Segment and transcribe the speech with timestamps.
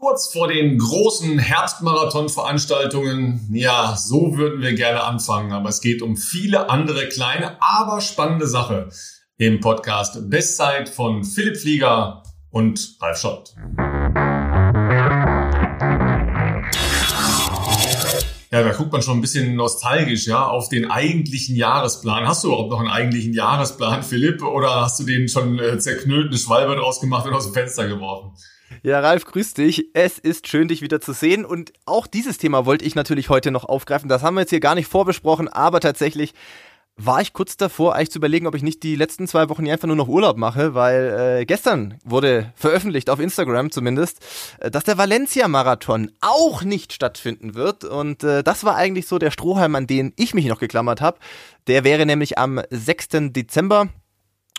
[0.00, 6.16] Kurz vor den großen Herbstmarathon-Veranstaltungen, ja, so würden wir gerne anfangen, aber es geht um
[6.16, 8.92] viele andere kleine, aber spannende Sachen
[9.38, 13.56] im Podcast Bestzeit von Philipp Flieger und Ralf Schott.
[18.52, 22.28] Ja, da guckt man schon ein bisschen nostalgisch, ja, auf den eigentlichen Jahresplan.
[22.28, 26.28] Hast du überhaupt noch einen eigentlichen Jahresplan, Philipp, oder hast du den schon äh, zerknüllt,
[26.28, 28.30] eine Schwalbe draus gemacht und aus dem Fenster geworfen?
[28.82, 29.88] Ja, Ralf, grüß dich.
[29.94, 31.44] Es ist schön, dich wieder zu sehen.
[31.44, 34.08] Und auch dieses Thema wollte ich natürlich heute noch aufgreifen.
[34.08, 36.34] Das haben wir jetzt hier gar nicht vorbesprochen, aber tatsächlich
[36.98, 39.72] war ich kurz davor, eigentlich zu überlegen, ob ich nicht die letzten zwei Wochen hier
[39.72, 44.18] einfach nur noch Urlaub mache, weil äh, gestern wurde veröffentlicht, auf Instagram zumindest,
[44.58, 47.84] äh, dass der Valencia-Marathon auch nicht stattfinden wird.
[47.84, 51.18] Und äh, das war eigentlich so der Strohhalm, an den ich mich noch geklammert habe.
[51.68, 53.08] Der wäre nämlich am 6.
[53.30, 53.88] Dezember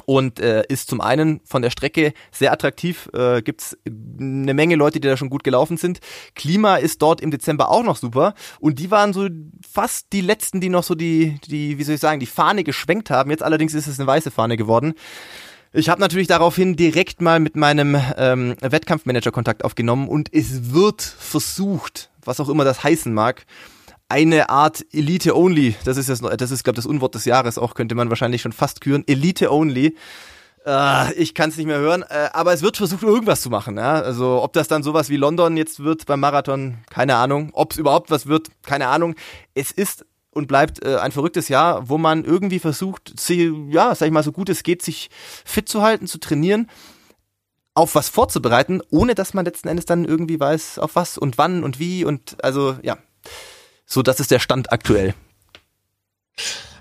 [0.06, 5.00] und äh, ist zum einen von der Strecke sehr attraktiv, äh, gibt eine Menge Leute,
[5.00, 6.00] die da schon gut gelaufen sind.
[6.36, 9.28] Klima ist dort im Dezember auch noch super und die waren so
[9.70, 13.10] fast die letzten, die noch so die, die, wie soll ich sagen, die Fahne geschwenkt
[13.10, 13.32] haben.
[13.32, 14.94] Jetzt allerdings ist es eine weiße Fahne geworden.
[15.72, 21.02] Ich habe natürlich daraufhin direkt mal mit meinem ähm, Wettkampfmanager Kontakt aufgenommen und es wird
[21.02, 23.46] versucht, was auch immer das heißen mag,
[24.10, 25.76] eine Art Elite Only.
[25.86, 28.52] Das ist jetzt, das ist glaube das Unwort des Jahres auch könnte man wahrscheinlich schon
[28.52, 29.04] fast küren.
[29.08, 29.96] Elite Only.
[30.66, 33.78] Äh, ich kann es nicht mehr hören, äh, aber es wird versucht irgendwas zu machen.
[33.78, 37.52] Also ob das dann sowas wie London jetzt wird beim Marathon, keine Ahnung.
[37.54, 39.16] Ob es überhaupt was wird, keine Ahnung.
[39.54, 44.08] Es ist und bleibt äh, ein verrücktes Jahr, wo man irgendwie versucht, sie, ja, sag
[44.08, 45.10] ich mal, so gut es geht, sich
[45.46, 46.68] fit zu halten, zu trainieren
[47.76, 51.64] auf was vorzubereiten, ohne dass man letzten Endes dann irgendwie weiß, auf was und wann
[51.64, 52.98] und wie und also ja,
[53.90, 55.16] so, das ist der Stand aktuell.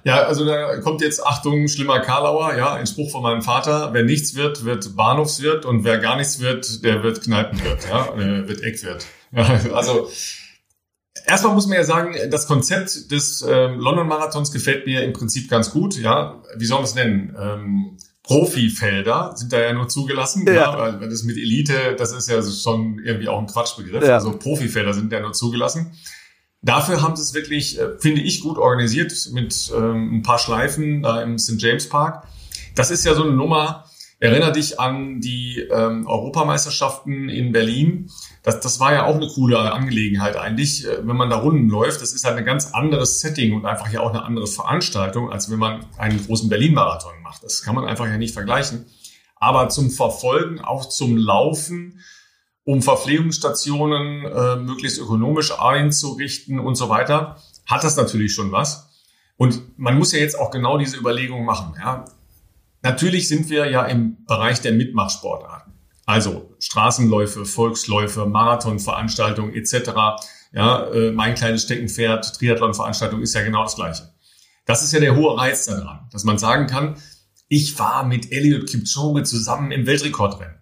[0.05, 4.05] Ja, also da kommt jetzt Achtung, schlimmer Karlauer, ja, ein Spruch von meinem Vater, wer
[4.05, 8.63] nichts wird, wird Bahnhofswirt und wer gar nichts wird, der wird Kneipenwirt, ja, äh, wird
[8.63, 9.07] Eckwirt.
[9.33, 10.09] Ja, also
[11.27, 15.51] erstmal muss man ja sagen, das Konzept des äh, London Marathons gefällt mir im Prinzip
[15.51, 16.43] ganz gut, ja.
[16.57, 17.37] Wie soll man es nennen?
[17.39, 20.53] Ähm, Profifelder sind da ja nur zugelassen, ja.
[20.53, 21.01] ja.
[21.01, 24.05] weil das mit Elite, das ist ja schon irgendwie auch ein Quatschbegriff.
[24.05, 24.15] Ja.
[24.15, 25.93] Also Profifelder sind ja nur zugelassen.
[26.61, 31.03] Dafür haben sie es wirklich, äh, finde ich, gut organisiert mit ähm, ein paar Schleifen
[31.03, 31.61] da im St.
[31.61, 32.27] James Park.
[32.75, 33.85] Das ist ja so eine Nummer,
[34.19, 38.11] erinnere dich an die ähm, Europameisterschaften in Berlin.
[38.43, 42.03] Das, das war ja auch eine coole Angelegenheit eigentlich, äh, wenn man da Runden läuft.
[42.03, 45.51] Das ist halt ein ganz anderes Setting und einfach ja auch eine andere Veranstaltung, als
[45.51, 47.45] wenn man einen großen Berlin-Marathon macht.
[47.45, 48.87] Das kann man einfach ja nicht vergleichen.
[49.37, 52.01] Aber zum Verfolgen, auch zum Laufen,
[52.69, 58.91] um Verpflegungsstationen äh, möglichst ökonomisch einzurichten und so weiter, hat das natürlich schon was.
[59.39, 61.77] Und man muss ja jetzt auch genau diese Überlegung machen.
[61.81, 62.05] Ja.
[62.83, 65.73] Natürlich sind wir ja im Bereich der Mitmachsportarten.
[66.05, 69.91] Also Straßenläufe, Volksläufe, Marathonveranstaltungen etc.
[70.53, 74.13] Ja, äh, mein kleines Steckenpferd, Triathlonveranstaltung ist ja genau das Gleiche.
[74.67, 76.97] Das ist ja der hohe Reiz daran, dass man sagen kann,
[77.49, 80.57] ich war mit Elliot Kipchoge zusammen im Weltrekordrennen.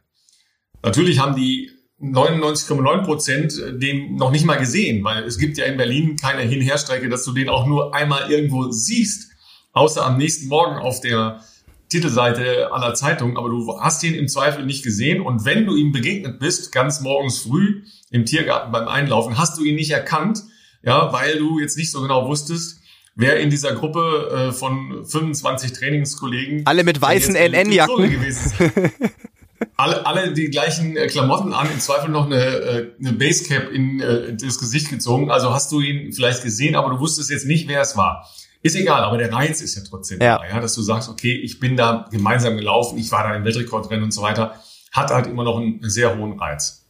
[0.85, 5.65] Natürlich haben die 99,9 Prozent äh, den noch nicht mal gesehen, weil es gibt ja
[5.65, 9.31] in Berlin keine Hinherstrecke, dass du den auch nur einmal irgendwo siehst,
[9.73, 11.41] außer am nächsten Morgen auf der
[11.89, 15.21] Titelseite aller Zeitungen, aber du hast ihn im Zweifel nicht gesehen.
[15.21, 19.65] Und wenn du ihm begegnet bist, ganz morgens früh im Tiergarten beim Einlaufen, hast du
[19.65, 20.43] ihn nicht erkannt,
[20.83, 22.81] ja, weil du jetzt nicht so genau wusstest,
[23.15, 28.73] wer in dieser Gruppe äh, von 25 Trainingskollegen alle mit weißen NN-Jacken gewesen ist.
[29.77, 34.01] alle, alle die gleichen äh, Klamotten an, im Zweifel noch eine, äh, eine Basecap in
[34.01, 35.31] äh, das Gesicht gezogen.
[35.31, 38.29] Also hast du ihn vielleicht gesehen, aber du wusstest jetzt nicht, wer es war.
[38.63, 40.39] Ist egal, aber der Reiz ist ja trotzdem ja.
[40.39, 43.45] da, ja, dass du sagst, okay, ich bin da gemeinsam gelaufen, ich war da im
[43.45, 44.61] Weltrekordrennen und so weiter,
[44.93, 46.87] hat halt immer noch einen sehr hohen Reiz.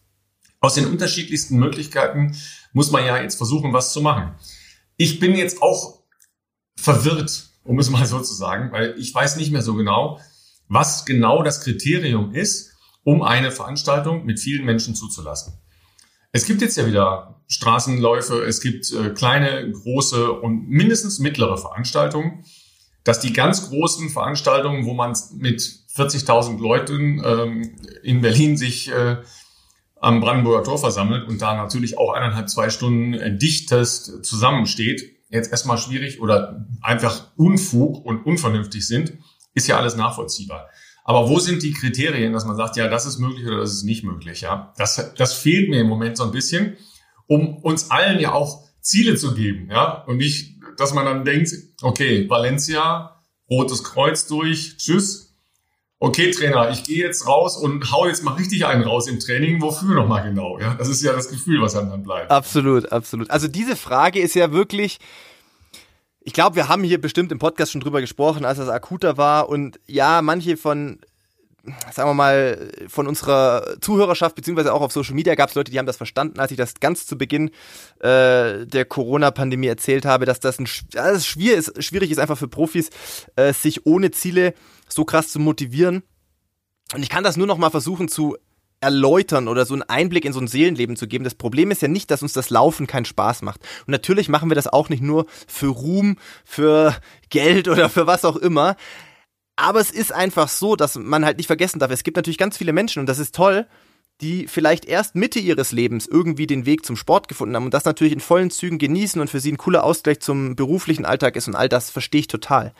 [0.60, 2.36] Aus den unterschiedlichsten Möglichkeiten
[2.72, 4.34] muss man ja jetzt versuchen, was zu machen.
[4.96, 6.00] Ich bin jetzt auch
[6.78, 10.18] verwirrt, um es mal so zu sagen, weil ich weiß nicht mehr so genau,
[10.68, 12.72] was genau das Kriterium ist,
[13.04, 15.54] um eine Veranstaltung mit vielen Menschen zuzulassen.
[16.32, 22.44] Es gibt jetzt ja wieder Straßenläufe, es gibt äh, kleine, große und mindestens mittlere Veranstaltungen.
[23.04, 29.18] Dass die ganz großen Veranstaltungen, wo man mit 40.000 Leuten ähm, in Berlin sich äh,
[30.00, 35.52] am Brandenburger Tor versammelt und da natürlich auch eineinhalb, zwei Stunden äh, dichtest zusammensteht, jetzt
[35.52, 39.18] erstmal schwierig oder einfach Unfug und unvernünftig sind
[39.56, 40.68] ist ja alles nachvollziehbar.
[41.02, 43.84] Aber wo sind die Kriterien, dass man sagt, ja, das ist möglich oder das ist
[43.84, 44.42] nicht möglich?
[44.42, 46.76] Ja, das, das fehlt mir im Moment so ein bisschen,
[47.26, 51.50] um uns allen ja auch Ziele zu geben, ja, und nicht, dass man dann denkt,
[51.82, 55.34] okay, Valencia, rotes Kreuz durch, tschüss.
[55.98, 59.62] okay Trainer, ich gehe jetzt raus und hau jetzt mal richtig einen raus im Training.
[59.62, 60.58] Wofür nochmal genau?
[60.58, 62.30] Ja, das ist ja das Gefühl, was dann bleibt.
[62.30, 63.30] Absolut, absolut.
[63.30, 64.98] Also diese Frage ist ja wirklich,
[66.26, 69.48] ich glaube, wir haben hier bestimmt im Podcast schon drüber gesprochen, als das akuter war.
[69.48, 70.98] Und ja, manche von,
[71.92, 75.78] sagen wir mal, von unserer Zuhörerschaft, beziehungsweise auch auf Social Media gab es Leute, die
[75.78, 77.50] haben das verstanden, als ich das ganz zu Beginn
[78.00, 82.36] äh, der Corona-Pandemie erzählt habe, dass das, ein, dass es schwierig ist, schwierig ist, einfach
[82.36, 82.90] für Profis,
[83.36, 84.54] äh, sich ohne Ziele
[84.88, 86.02] so krass zu motivieren.
[86.92, 88.36] Und ich kann das nur noch mal versuchen zu
[88.80, 91.24] erläutern oder so einen Einblick in so ein Seelenleben zu geben.
[91.24, 93.60] Das Problem ist ja nicht, dass uns das Laufen keinen Spaß macht.
[93.86, 96.94] Und natürlich machen wir das auch nicht nur für Ruhm, für
[97.30, 98.76] Geld oder für was auch immer.
[99.56, 102.58] Aber es ist einfach so, dass man halt nicht vergessen darf, es gibt natürlich ganz
[102.58, 103.66] viele Menschen und das ist toll,
[104.20, 107.84] die vielleicht erst Mitte ihres Lebens irgendwie den Weg zum Sport gefunden haben und das
[107.84, 111.48] natürlich in vollen Zügen genießen und für sie ein cooler Ausgleich zum beruflichen Alltag ist
[111.48, 112.72] und all das verstehe ich total.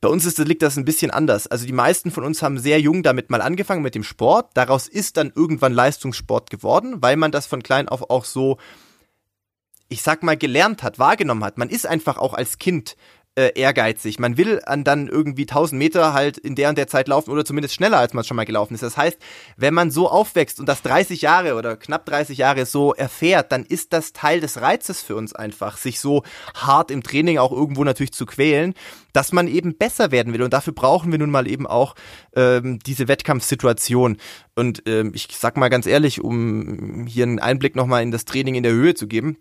[0.00, 1.46] Bei uns ist, liegt das ein bisschen anders.
[1.46, 4.50] Also die meisten von uns haben sehr jung damit mal angefangen mit dem Sport.
[4.54, 8.58] Daraus ist dann irgendwann Leistungssport geworden, weil man das von klein auf auch so,
[9.88, 11.58] ich sag mal, gelernt hat, wahrgenommen hat.
[11.58, 12.96] Man ist einfach auch als Kind
[13.36, 14.18] äh, ehrgeizig.
[14.18, 17.44] Man will an dann irgendwie 1000 Meter halt in der und der Zeit laufen oder
[17.44, 18.82] zumindest schneller, als man schon mal gelaufen ist.
[18.82, 19.18] Das heißt,
[19.56, 23.64] wenn man so aufwächst und das 30 Jahre oder knapp 30 Jahre so erfährt, dann
[23.64, 26.22] ist das Teil des Reizes für uns einfach, sich so
[26.54, 28.74] hart im Training auch irgendwo natürlich zu quälen,
[29.12, 30.42] dass man eben besser werden will.
[30.42, 31.94] Und dafür brauchen wir nun mal eben auch
[32.34, 34.16] ähm, diese Wettkampfsituation.
[34.54, 38.54] Und ähm, ich sag mal ganz ehrlich, um hier einen Einblick nochmal in das Training
[38.54, 39.36] in der Höhe zu geben,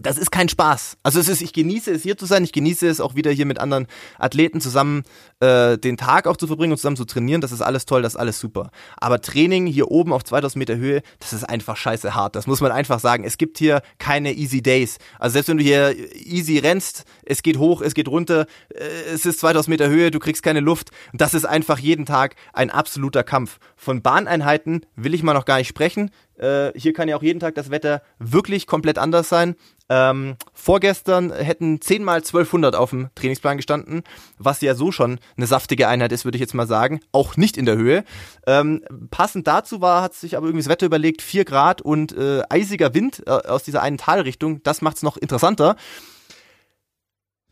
[0.00, 0.96] das ist kein Spaß.
[1.02, 3.44] Also es ist, ich genieße es hier zu sein, ich genieße es auch wieder hier
[3.44, 3.86] mit anderen
[4.18, 5.02] Athleten zusammen
[5.40, 7.42] äh, den Tag auch zu verbringen und zusammen zu trainieren.
[7.42, 8.70] Das ist alles toll, das ist alles super.
[8.96, 12.36] Aber Training hier oben auf 2000 Meter Höhe, das ist einfach scheiße hart.
[12.36, 13.24] Das muss man einfach sagen.
[13.24, 14.98] Es gibt hier keine easy days.
[15.18, 19.26] Also selbst wenn du hier easy rennst, es geht hoch, es geht runter, äh, es
[19.26, 20.90] ist 2000 Meter Höhe, du kriegst keine Luft.
[21.12, 23.58] Das ist einfach jeden Tag ein absoluter Kampf.
[23.76, 26.10] Von Bahneinheiten will ich mal noch gar nicht sprechen.
[26.42, 29.54] Äh, hier kann ja auch jeden Tag das Wetter wirklich komplett anders sein.
[29.88, 34.02] Ähm, vorgestern hätten 10 mal 1200 auf dem Trainingsplan gestanden,
[34.38, 37.00] was ja so schon eine saftige Einheit ist, würde ich jetzt mal sagen.
[37.12, 38.04] Auch nicht in der Höhe.
[38.46, 42.42] Ähm, passend dazu war, hat sich aber irgendwie das Wetter überlegt, 4 Grad und äh,
[42.48, 44.62] eisiger Wind äh, aus dieser einen Talrichtung.
[44.62, 45.76] Das macht es noch interessanter.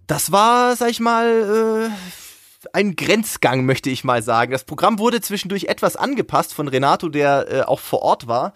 [0.07, 1.93] Das war, sag ich mal,
[2.73, 4.53] ein Grenzgang, möchte ich mal sagen.
[4.53, 8.55] Das Programm wurde zwischendurch etwas angepasst von Renato, der äh, auch vor Ort war.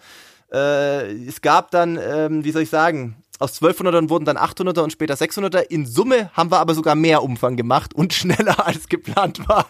[0.51, 4.91] Äh, es gab dann, ähm, wie soll ich sagen, aus 1200ern wurden dann 800er und
[4.91, 5.59] später 600er.
[5.59, 9.67] In Summe haben wir aber sogar mehr Umfang gemacht und schneller als geplant war.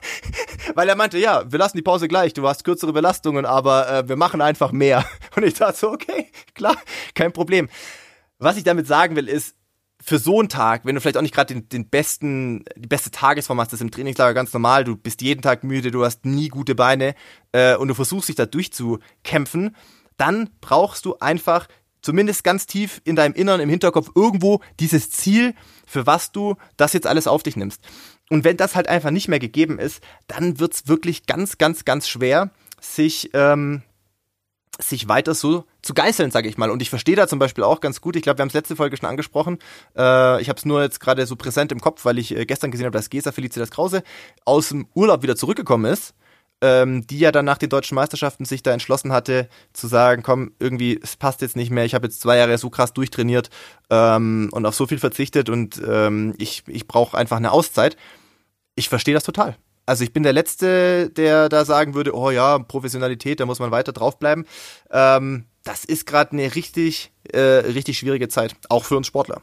[0.75, 4.07] Weil er meinte, ja, wir lassen die Pause gleich, du hast kürzere Belastungen, aber äh,
[4.07, 5.05] wir machen einfach mehr.
[5.35, 6.75] Und ich dachte so, okay, klar,
[7.13, 7.69] kein Problem.
[8.37, 9.55] Was ich damit sagen will, ist,
[10.05, 13.09] für so einen Tag, wenn du vielleicht auch nicht gerade den, den besten, die beste
[13.09, 16.25] Tagesform hast, das ist im Trainingslager ganz normal, du bist jeden Tag müde, du hast
[16.25, 17.15] nie gute Beine
[17.53, 19.75] äh, und du versuchst dich da durchzukämpfen,
[20.17, 21.67] dann brauchst du einfach
[22.03, 25.55] zumindest ganz tief in deinem Innern, im Hinterkopf irgendwo dieses Ziel,
[25.87, 27.81] für was du das jetzt alles auf dich nimmst.
[28.29, 32.07] Und wenn das halt einfach nicht mehr gegeben ist, dann wird's wirklich ganz, ganz, ganz
[32.07, 33.81] schwer, sich, ähm,
[34.79, 36.69] sich weiter so zu geißeln, sage ich mal.
[36.69, 38.75] Und ich verstehe da zum Beispiel auch ganz gut, ich glaube, wir haben es letzte
[38.75, 39.59] Folge schon angesprochen,
[39.97, 42.71] äh, ich habe es nur jetzt gerade so präsent im Kopf, weil ich äh, gestern
[42.71, 44.03] gesehen habe, dass Gesa Felicitas Krause
[44.43, 46.13] aus dem Urlaub wieder zurückgekommen ist
[46.61, 50.53] ähm, die ja dann nach den deutschen Meisterschaften sich da entschlossen hatte, zu sagen, komm,
[50.59, 53.49] irgendwie, es passt jetzt nicht mehr, ich habe jetzt zwei Jahre so krass durchtrainiert
[53.89, 57.97] ähm, und auf so viel verzichtet und ähm, ich, ich brauche einfach eine Auszeit.
[58.75, 59.57] Ich verstehe das total.
[59.85, 63.71] Also ich bin der Letzte, der da sagen würde, oh ja, Professionalität, da muss man
[63.71, 64.45] weiter draufbleiben.
[64.91, 69.41] Ähm, das ist gerade eine richtig, äh, richtig schwierige Zeit, auch für uns Sportler.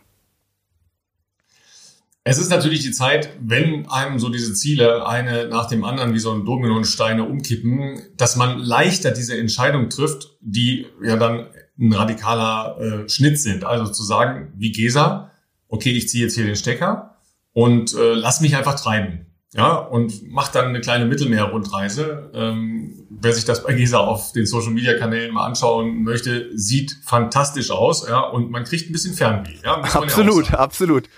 [2.24, 6.20] Es ist natürlich die Zeit, wenn einem so diese Ziele eine nach dem anderen wie
[6.20, 11.48] so ein Dominosteine umkippen, dass man leichter diese Entscheidung trifft, die ja dann
[11.80, 13.64] ein radikaler äh, Schnitt sind.
[13.64, 15.32] Also zu sagen, wie Gesa,
[15.66, 17.16] okay, ich ziehe jetzt hier den Stecker
[17.52, 19.26] und äh, lass mich einfach treiben.
[19.54, 22.30] Ja, und mach dann eine kleine Mittelmeer-Rundreise.
[22.34, 28.08] Ähm, wer sich das bei Gesa auf den Social-Media-Kanälen mal anschauen möchte, sieht fantastisch aus,
[28.08, 29.58] ja, und man kriegt ein bisschen Fernweh.
[29.62, 31.08] Ja, absolut, ja absolut.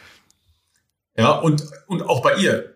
[1.17, 2.75] Ja, und, und auch bei ihr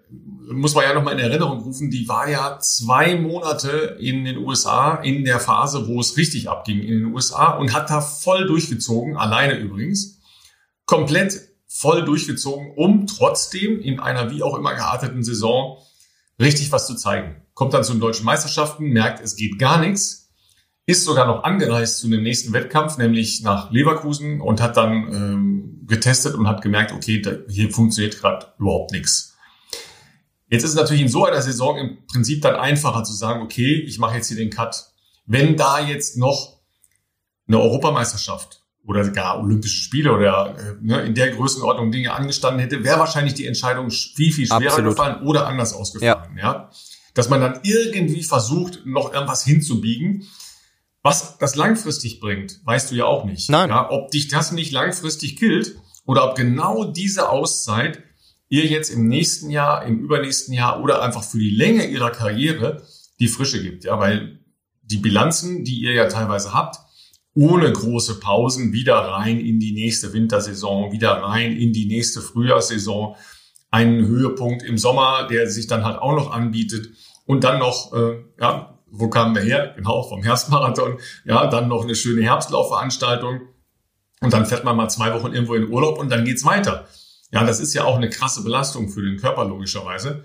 [0.50, 4.94] muss man ja nochmal in Erinnerung rufen, die war ja zwei Monate in den USA
[4.94, 9.16] in der Phase, wo es richtig abging in den USA und hat da voll durchgezogen,
[9.16, 10.20] alleine übrigens,
[10.86, 15.78] komplett voll durchgezogen, um trotzdem in einer wie auch immer gearteten Saison
[16.40, 17.42] richtig was zu zeigen.
[17.54, 20.30] Kommt dann zu den deutschen Meisterschaften, merkt, es geht gar nichts,
[20.87, 25.84] ist sogar noch angereist zu einem nächsten Wettkampf, nämlich nach Leverkusen und hat dann ähm,
[25.87, 29.37] getestet und hat gemerkt, okay, da, hier funktioniert gerade überhaupt nichts.
[30.48, 33.82] Jetzt ist es natürlich in so einer Saison im Prinzip dann einfacher zu sagen, okay,
[33.87, 34.87] ich mache jetzt hier den Cut.
[35.26, 36.60] Wenn da jetzt noch
[37.46, 42.83] eine Europameisterschaft oder gar Olympische Spiele oder äh, ne, in der Größenordnung Dinge angestanden hätte,
[42.85, 44.97] wäre wahrscheinlich die Entscheidung viel, viel schwerer Absolut.
[44.97, 46.38] gefallen oder anders ausgefallen.
[46.38, 46.42] Ja.
[46.42, 46.71] ja.
[47.12, 50.26] Dass man dann irgendwie versucht, noch irgendwas hinzubiegen.
[51.02, 53.50] Was das langfristig bringt, weißt du ja auch nicht.
[53.50, 53.68] Nein.
[53.68, 55.76] Ja, ob dich das nicht langfristig killt
[56.07, 58.02] oder ob genau diese Auszeit
[58.49, 62.83] ihr jetzt im nächsten Jahr, im übernächsten Jahr oder einfach für die Länge ihrer Karriere
[63.21, 63.85] die Frische gibt.
[63.85, 64.38] Ja, weil
[64.83, 66.88] die Bilanzen, die ihr ja teilweise habt,
[67.38, 73.14] ohne große Pausen wieder rein in die nächste Wintersaison, wieder rein in die nächste Frühjahrssaison,
[73.71, 76.90] einen Höhepunkt im Sommer, der sich dann halt auch noch anbietet
[77.26, 79.73] und dann noch, äh, ja, wo kamen wir her?
[79.76, 83.42] Genau, vom Herbstmarathon, ja, dann noch eine schöne Herbstlaufveranstaltung
[84.21, 86.88] und dann fährt man mal zwei Wochen irgendwo in Urlaub und dann geht's weiter.
[87.30, 90.25] Ja, das ist ja auch eine krasse Belastung für den Körper logischerweise.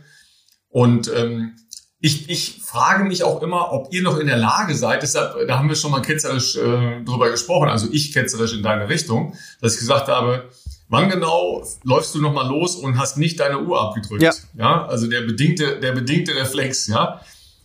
[0.70, 1.58] Und ähm,
[2.04, 5.58] ich, ich frage mich auch immer, ob ihr noch in der Lage seid, deshalb, da
[5.58, 9.76] haben wir schon mal ketzerisch äh, drüber gesprochen, also ich ketzerisch in deine Richtung, dass
[9.76, 10.50] ich gesagt habe,
[10.90, 14.22] wann genau läufst du nochmal los und hast nicht deine Uhr abgedrückt?
[14.22, 14.34] Ja.
[14.54, 14.86] ja.
[14.86, 17.22] Also der bedingte, der bedingte Reflex, ja.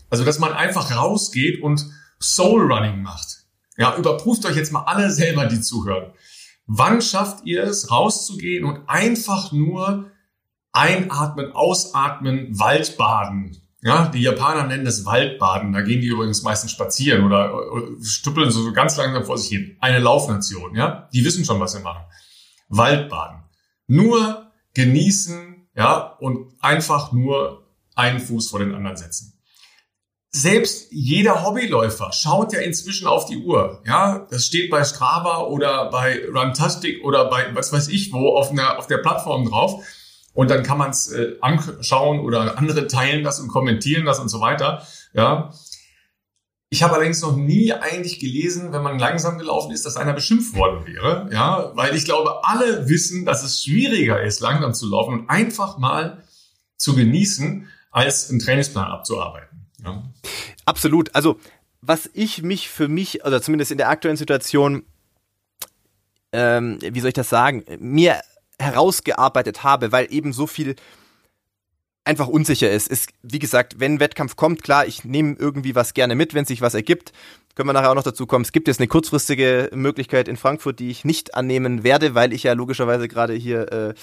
[0.08, 1.84] Also, dass man einfach rausgeht und
[2.20, 3.38] Soul Running macht.
[3.76, 6.12] Ja, überprüft euch jetzt mal alle selber, die zuhören.
[6.68, 10.12] Wann schafft ihr es, rauszugehen und einfach nur
[10.72, 15.72] einatmen, ausatmen, Waldbaden ja, die Japaner nennen das Waldbaden.
[15.72, 19.50] Da gehen die übrigens meistens spazieren oder, oder stüppeln so, so ganz langsam vor sich
[19.50, 19.76] hin.
[19.80, 21.08] Eine Laufnation, ja.
[21.12, 22.04] Die wissen schon, was sie machen.
[22.68, 23.44] Waldbaden.
[23.86, 29.34] Nur genießen, ja, und einfach nur einen Fuß vor den anderen setzen.
[30.30, 33.82] Selbst jeder Hobbyläufer schaut ja inzwischen auf die Uhr.
[33.86, 38.50] Ja, das steht bei Strava oder bei Runtastic oder bei was weiß ich wo auf,
[38.50, 39.82] einer, auf der Plattform drauf.
[40.38, 44.28] Und dann kann man es äh, anschauen oder andere teilen das und kommentieren das und
[44.28, 44.86] so weiter.
[45.12, 45.52] Ja.
[46.70, 50.54] Ich habe allerdings noch nie eigentlich gelesen, wenn man langsam gelaufen ist, dass einer beschimpft
[50.54, 51.28] worden wäre.
[51.32, 55.76] Ja, weil ich glaube, alle wissen, dass es schwieriger ist, langsam zu laufen und einfach
[55.78, 56.22] mal
[56.76, 59.66] zu genießen, als einen Trainingsplan abzuarbeiten.
[59.84, 60.04] Ja.
[60.66, 61.12] Absolut.
[61.16, 61.40] Also,
[61.80, 64.84] was ich mich für mich, oder zumindest in der aktuellen Situation,
[66.30, 68.20] ähm, wie soll ich das sagen, mir
[68.58, 70.76] herausgearbeitet habe, weil eben so viel
[72.08, 72.88] einfach unsicher ist.
[72.88, 73.10] ist.
[73.22, 76.62] Wie gesagt, wenn ein Wettkampf kommt, klar, ich nehme irgendwie was gerne mit, wenn sich
[76.62, 77.12] was ergibt.
[77.54, 78.44] Können wir nachher auch noch dazu kommen.
[78.44, 82.44] Es gibt jetzt eine kurzfristige Möglichkeit in Frankfurt, die ich nicht annehmen werde, weil ich
[82.44, 83.94] ja logischerweise gerade hier äh,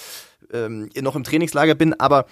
[0.52, 1.98] ähm, noch im Trainingslager bin.
[1.98, 2.26] Aber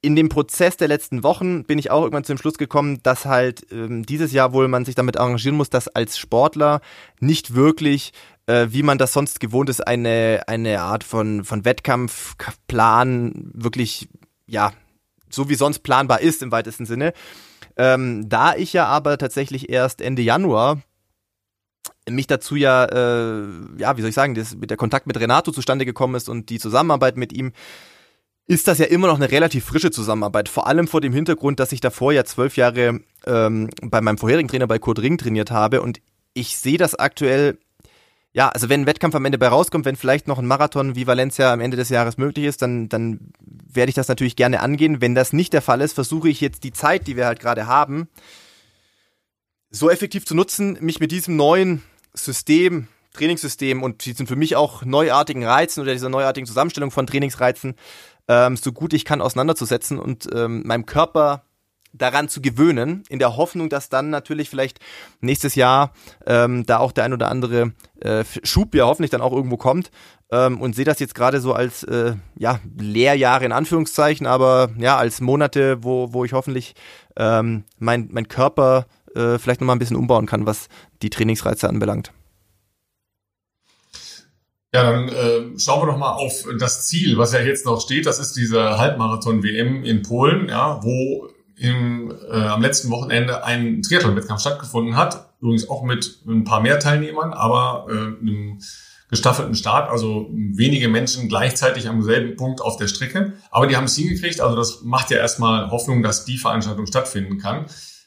[0.00, 3.66] in dem Prozess der letzten Wochen bin ich auch irgendwann zum Schluss gekommen, dass halt
[3.72, 6.80] ähm, dieses Jahr wohl man sich damit arrangieren muss, dass als Sportler
[7.20, 8.12] nicht wirklich
[8.48, 14.08] äh, wie man das sonst gewohnt ist, eine, eine Art von, von Wettkampfplan wirklich,
[14.46, 14.72] ja,
[15.30, 17.12] so wie sonst planbar ist im weitesten Sinne.
[17.76, 20.80] Ähm, da ich ja aber tatsächlich erst Ende Januar
[22.08, 25.84] mich dazu ja, äh, ja, wie soll ich sagen, das, der Kontakt mit Renato zustande
[25.84, 27.52] gekommen ist und die Zusammenarbeit mit ihm,
[28.48, 30.48] ist das ja immer noch eine relativ frische Zusammenarbeit.
[30.48, 34.48] Vor allem vor dem Hintergrund, dass ich davor ja zwölf Jahre ähm, bei meinem vorherigen
[34.48, 36.00] Trainer bei Kurt Ring trainiert habe und
[36.32, 37.58] ich sehe das aktuell
[38.32, 41.06] ja, also wenn ein Wettkampf am Ende bei rauskommt, wenn vielleicht noch ein Marathon wie
[41.06, 45.00] Valencia am Ende des Jahres möglich ist, dann, dann werde ich das natürlich gerne angehen.
[45.00, 47.66] Wenn das nicht der Fall ist, versuche ich jetzt die Zeit, die wir halt gerade
[47.66, 48.08] haben,
[49.70, 51.82] so effektiv zu nutzen, mich mit diesem neuen
[52.14, 57.74] System, Trainingssystem und diesen für mich auch neuartigen Reizen oder dieser neuartigen Zusammenstellung von Trainingsreizen
[58.28, 61.42] ähm, so gut ich kann auseinanderzusetzen und ähm, meinem Körper
[61.92, 64.78] daran zu gewöhnen, in der Hoffnung, dass dann natürlich vielleicht
[65.20, 65.92] nächstes Jahr
[66.26, 69.90] ähm, da auch der ein oder andere äh, Schub ja hoffentlich dann auch irgendwo kommt
[70.30, 74.96] ähm, und sehe das jetzt gerade so als äh, ja Lehrjahre in Anführungszeichen, aber ja
[74.96, 76.74] als Monate, wo wo ich hoffentlich
[77.16, 80.68] ähm, mein mein Körper äh, vielleicht noch mal ein bisschen umbauen kann, was
[81.02, 82.12] die Trainingsreize anbelangt.
[84.72, 88.04] Ja, dann äh, schauen wir doch mal auf das Ziel, was ja jetzt noch steht.
[88.04, 94.40] Das ist diese Halbmarathon-WM in Polen, ja, wo im, äh, am letzten Wochenende ein Triathlon-Wettkampf
[94.40, 95.32] stattgefunden hat.
[95.40, 98.60] Übrigens auch mit ein paar mehr Teilnehmern, aber äh, einem
[99.10, 103.32] gestaffelten Start, also wenige Menschen gleichzeitig am selben Punkt auf der Strecke.
[103.50, 107.38] Aber die haben es hingekriegt, also das macht ja erstmal Hoffnung, dass die Veranstaltung stattfinden
[107.38, 107.66] kann.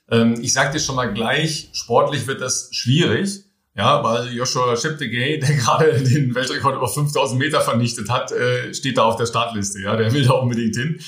[0.09, 3.45] Ähm, ich sage dir schon mal gleich, sportlich wird das schwierig.
[3.75, 8.97] Ja, weil Joshua Cheptegei, der gerade den Weltrekord über 5000 Meter vernichtet hat, äh, steht
[8.97, 9.79] da auf der Startliste.
[9.79, 10.99] Ja, der will da unbedingt hin.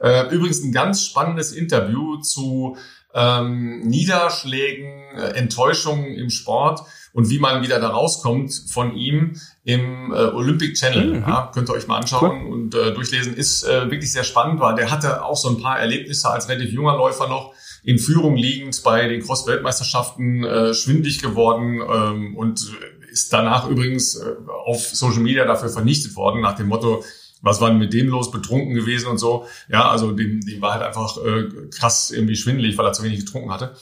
[0.00, 2.76] Äh, übrigens ein ganz spannendes Interview zu
[3.14, 6.80] ähm, Niederschlägen, äh, Enttäuschungen im Sport
[7.12, 11.20] und wie man wieder da rauskommt von ihm im äh, Olympic Channel.
[11.20, 11.24] Mhm.
[11.26, 12.52] Ja, könnt ihr euch mal anschauen cool.
[12.52, 13.34] und äh, durchlesen.
[13.34, 16.72] Ist äh, wirklich sehr spannend, weil der hatte auch so ein paar Erlebnisse als relativ
[16.72, 17.54] junger Läufer noch
[17.84, 22.72] in Führung liegend bei den Cross-Weltmeisterschaften äh, schwindig geworden ähm, und
[23.10, 24.34] ist danach übrigens äh,
[24.66, 27.04] auf Social Media dafür vernichtet worden, nach dem Motto,
[27.42, 29.46] was war denn mit dem los, betrunken gewesen und so.
[29.68, 33.20] Ja, also dem, dem war halt einfach äh, krass irgendwie schwindelig, weil er zu wenig
[33.20, 33.74] getrunken hatte.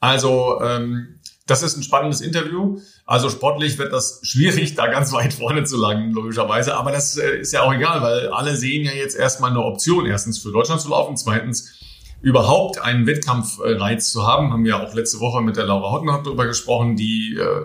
[0.00, 2.80] Also ähm, das ist ein spannendes Interview.
[3.06, 6.76] Also sportlich wird das schwierig, da ganz weit vorne zu langen, logischerweise.
[6.76, 10.06] Aber das äh, ist ja auch egal, weil alle sehen ja jetzt erstmal eine Option,
[10.06, 11.72] erstens für Deutschland zu laufen, zweitens
[12.20, 14.52] überhaupt einen Wettkampfreiz zu haben.
[14.52, 17.64] Haben wir auch letzte Woche mit der Laura Hotten darüber gesprochen, die, äh,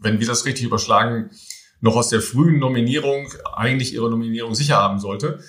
[0.00, 1.30] wenn wir das richtig überschlagen,
[1.82, 5.40] noch aus der frühen Nominierung eigentlich ihre Nominierung sicher haben sollte.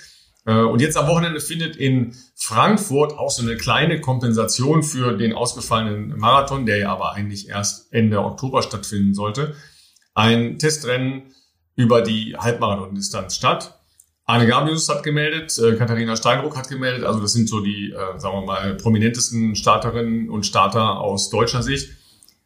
[0.45, 5.33] Äh, und jetzt am Wochenende findet in Frankfurt auch so eine kleine Kompensation für den
[5.33, 9.55] ausgefallenen Marathon, der ja aber eigentlich erst Ende Oktober stattfinden sollte,
[10.13, 11.33] ein Testrennen
[11.75, 13.77] über die Halbmarathon-Distanz statt.
[14.25, 18.19] Arne Gabius hat gemeldet, äh, Katharina Steinruck hat gemeldet, also das sind so die, äh,
[18.19, 21.89] sagen wir mal, prominentesten Starterinnen und Starter aus deutscher Sicht.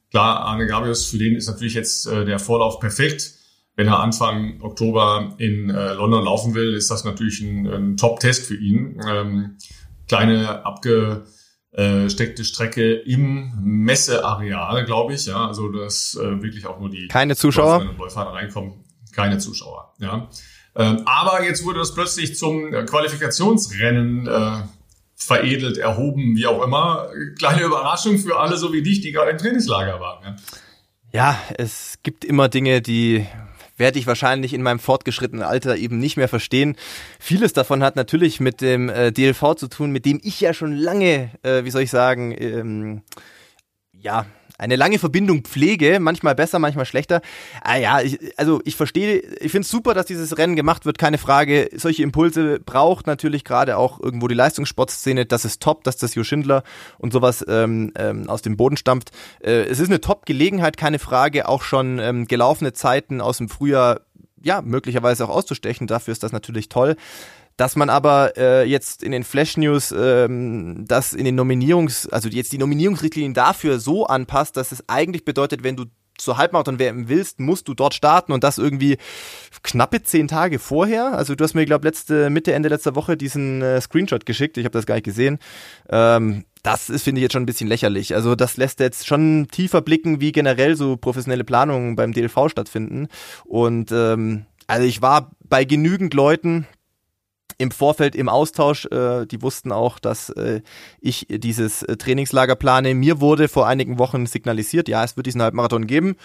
[0.09, 3.33] Klar, Arne Gabius, für den ist natürlich jetzt der Vorlauf perfekt
[3.75, 8.47] wenn er Anfang Oktober in äh, London laufen will, ist das natürlich ein, ein Top-Test
[8.47, 9.01] für ihn.
[9.05, 9.57] Ähm,
[10.07, 15.25] kleine abgesteckte Strecke im Messeareal, glaube ich.
[15.25, 18.85] Ja, also dass äh, wirklich auch nur die keine Zuschauer und Läufer reinkommen.
[19.13, 19.93] Keine Zuschauer.
[19.99, 20.29] Ja.
[20.77, 24.63] Ähm, aber jetzt wurde das plötzlich zum Qualifikationsrennen äh,
[25.15, 27.09] veredelt, erhoben, wie auch immer.
[27.37, 30.23] Kleine Überraschung für alle, so wie dich, die gerade im Trainingslager waren.
[30.23, 30.35] Ja.
[31.13, 33.25] Ja, es gibt immer Dinge, die
[33.77, 36.75] werde ich wahrscheinlich in meinem fortgeschrittenen Alter eben nicht mehr verstehen.
[37.19, 40.73] Vieles davon hat natürlich mit dem äh, DLV zu tun, mit dem ich ja schon
[40.73, 43.01] lange, äh, wie soll ich sagen, ähm,
[43.91, 44.25] ja,
[44.57, 47.21] eine lange Verbindung pflege, manchmal besser, manchmal schlechter.
[47.61, 50.97] Ah ja, ich, also ich verstehe, ich finde es super, dass dieses Rennen gemacht wird,
[50.97, 51.69] keine Frage.
[51.75, 55.25] Solche Impulse braucht natürlich gerade auch irgendwo die Leistungssportszene.
[55.25, 56.63] Das ist top, dass das Jo Schindler
[56.97, 59.11] und sowas ähm, ähm, aus dem Boden stampft.
[59.41, 61.47] Äh, es ist eine Top-Gelegenheit, keine Frage.
[61.47, 64.01] Auch schon ähm, gelaufene Zeiten aus dem Frühjahr,
[64.41, 65.87] ja, möglicherweise auch auszustechen.
[65.87, 66.95] Dafür ist das natürlich toll.
[67.57, 72.27] Dass man aber äh, jetzt in den Flash News ähm, das in den Nominierungs, also
[72.27, 75.85] jetzt die Nominierungsrichtlinien dafür so anpasst, dass es eigentlich bedeutet, wenn du
[76.17, 78.97] zur Halbmarathon werden willst, musst du dort starten und das irgendwie
[79.63, 81.17] knappe zehn Tage vorher.
[81.17, 84.57] Also du hast mir, glaube letzte Mitte, Ende letzter Woche diesen äh, Screenshot geschickt.
[84.57, 85.39] Ich habe das gar nicht gesehen.
[85.89, 88.15] Ähm, das ist, finde ich, jetzt schon ein bisschen lächerlich.
[88.15, 93.07] Also das lässt jetzt schon tiefer blicken, wie generell so professionelle Planungen beim DLV stattfinden.
[93.43, 96.65] Und ähm, also ich war bei genügend Leuten,
[97.57, 98.85] im Vorfeld im Austausch.
[98.85, 100.61] Äh, die wussten auch, dass äh,
[100.99, 102.93] ich dieses äh, Trainingslager plane.
[102.93, 106.15] Mir wurde vor einigen Wochen signalisiert, ja, es wird diesen Halbmarathon geben.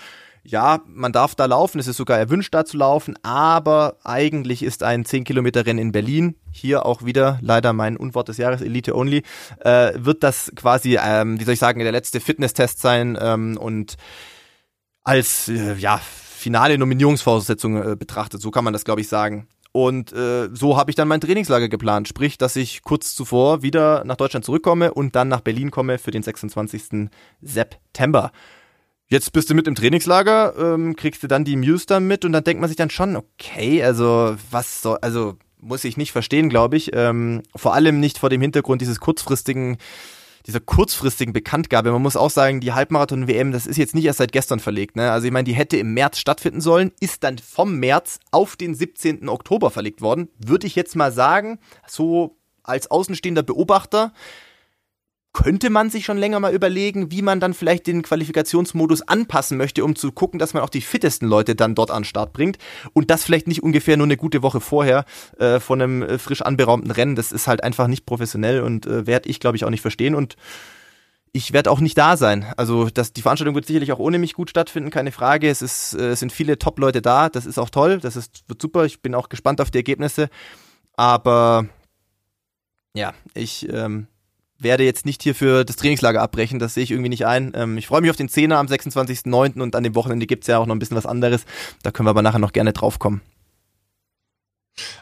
[0.43, 4.83] Ja, man darf da laufen, es ist sogar erwünscht, da zu laufen, aber eigentlich ist
[4.83, 8.97] ein 10 Kilometer Rennen in Berlin, hier auch wieder leider mein Unwort des Jahres, Elite
[8.97, 9.23] Only,
[9.59, 13.99] äh, wird das quasi, ähm, wie soll ich sagen, der letzte Fitnesstest sein ähm, und
[15.05, 19.47] als, äh, ja, finale Nominierungsvoraussetzung äh, betrachtet, so kann man das, glaube ich, sagen.
[19.73, 24.05] Und äh, so habe ich dann mein Trainingslager geplant, sprich, dass ich kurz zuvor wieder
[24.05, 27.09] nach Deutschland zurückkomme und dann nach Berlin komme für den 26.
[27.41, 28.33] September.
[29.07, 32.33] Jetzt bist du mit im Trainingslager, ähm, kriegst du dann die Muse dann mit und
[32.33, 36.49] dann denkt man sich dann schon, okay, also was soll, also muss ich nicht verstehen,
[36.49, 36.91] glaube ich.
[36.95, 39.79] Ähm, vor allem nicht vor dem Hintergrund dieses kurzfristigen
[40.47, 41.93] dieser kurzfristigen Bekanntgabe.
[41.93, 44.97] Man muss auch sagen, die Halbmarathon-WM, das ist jetzt nicht erst seit gestern verlegt.
[44.97, 45.11] Ne?
[45.11, 48.75] Also ich meine, die hätte im März stattfinden sollen, ist dann vom März auf den
[48.75, 49.29] 17.
[49.29, 50.29] Oktober verlegt worden.
[50.39, 54.13] Würde ich jetzt mal sagen, so als außenstehender Beobachter,
[55.33, 59.85] könnte man sich schon länger mal überlegen, wie man dann vielleicht den Qualifikationsmodus anpassen möchte,
[59.85, 62.59] um zu gucken, dass man auch die fittesten Leute dann dort an den Start bringt.
[62.95, 65.05] Und das vielleicht nicht ungefähr nur eine gute Woche vorher
[65.39, 67.15] äh, von einem äh, frisch anberaumten Rennen.
[67.15, 70.17] Das ist halt einfach nicht professionell und äh, werde ich, glaube ich, auch nicht verstehen.
[70.17, 70.37] Und
[71.33, 72.47] ich werde auch nicht da sein.
[72.57, 75.49] Also das, die Veranstaltung wird sicherlich auch ohne mich gut stattfinden, keine Frage.
[75.49, 78.61] Es, ist, äh, es sind viele Top-Leute da, das ist auch toll, das ist, wird
[78.61, 78.85] super.
[78.85, 80.29] Ich bin auch gespannt auf die Ergebnisse.
[80.97, 81.67] Aber
[82.95, 84.09] ja, ich ähm,
[84.63, 87.53] werde jetzt nicht hier für das Trainingslager abbrechen, das sehe ich irgendwie nicht ein.
[87.55, 89.61] Ähm, ich freue mich auf den Zehner am 26.09.
[89.61, 91.45] und an dem Wochenende gibt's ja auch noch ein bisschen was anderes.
[91.83, 93.21] Da können wir aber nachher noch gerne drauf kommen.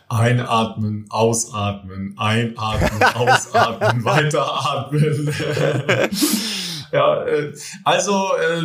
[0.08, 5.34] Einatmen, ausatmen, einatmen, ausatmen, weiteratmen.
[6.92, 7.52] ja, äh,
[7.84, 8.62] also äh,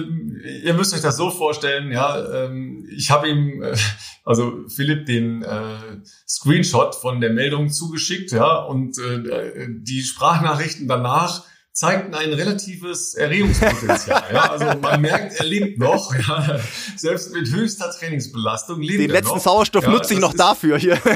[0.64, 3.76] ihr müsst euch das so vorstellen, ja, ähm, ich habe ihm, äh,
[4.24, 11.44] also Philipp, den äh, Screenshot von der Meldung zugeschickt, ja, und äh, die Sprachnachrichten danach
[11.74, 14.24] zeigten ein relatives Erregungspotenzial.
[14.32, 14.52] ja?
[14.52, 16.14] Also man merkt, er lebt noch.
[16.16, 16.60] Ja?
[16.96, 19.44] Selbst mit höchster Trainingsbelastung lebt Den er letzten noch.
[19.44, 20.98] Sauerstoff Ja, nutze ich noch ist- dafür hier.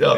[0.00, 0.16] Ja,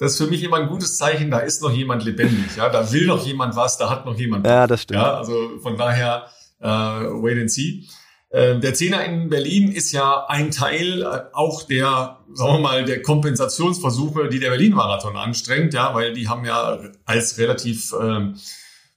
[0.00, 2.56] das ist für mich immer ein gutes Zeichen, da ist noch jemand lebendig.
[2.56, 2.68] Ja?
[2.68, 5.00] Da will noch jemand was, da hat noch jemand Ja, das stimmt.
[5.00, 6.26] Ja, also von daher
[6.60, 7.84] äh, wait and see.
[8.30, 12.84] Äh, Der Zehner in Berlin ist ja ein Teil äh, auch der, sagen wir mal,
[12.84, 18.34] der Kompensationsversuche, die der Berlin-Marathon anstrengt, ja, weil die haben ja als relativ ähm,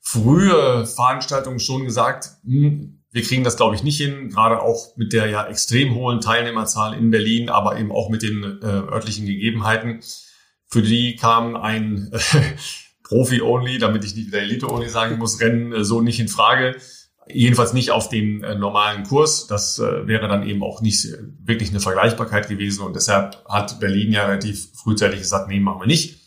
[0.04, 5.14] frühe Veranstaltung schon gesagt, hm, wir kriegen das, glaube ich, nicht hin, gerade auch mit
[5.14, 10.02] der ja extrem hohen Teilnehmerzahl in Berlin, aber eben auch mit den äh, örtlichen Gegebenheiten.
[10.68, 12.20] Für die kam ein äh,
[13.04, 16.76] Profi-Only, damit ich nicht wieder Elite-Only sagen muss, Rennen äh, so nicht in Frage.
[17.28, 19.48] Jedenfalls nicht auf den äh, normalen Kurs.
[19.48, 22.84] Das äh, wäre dann eben auch nicht äh, wirklich eine Vergleichbarkeit gewesen.
[22.84, 26.23] Und deshalb hat Berlin ja relativ frühzeitig gesagt, nee, machen wir nicht.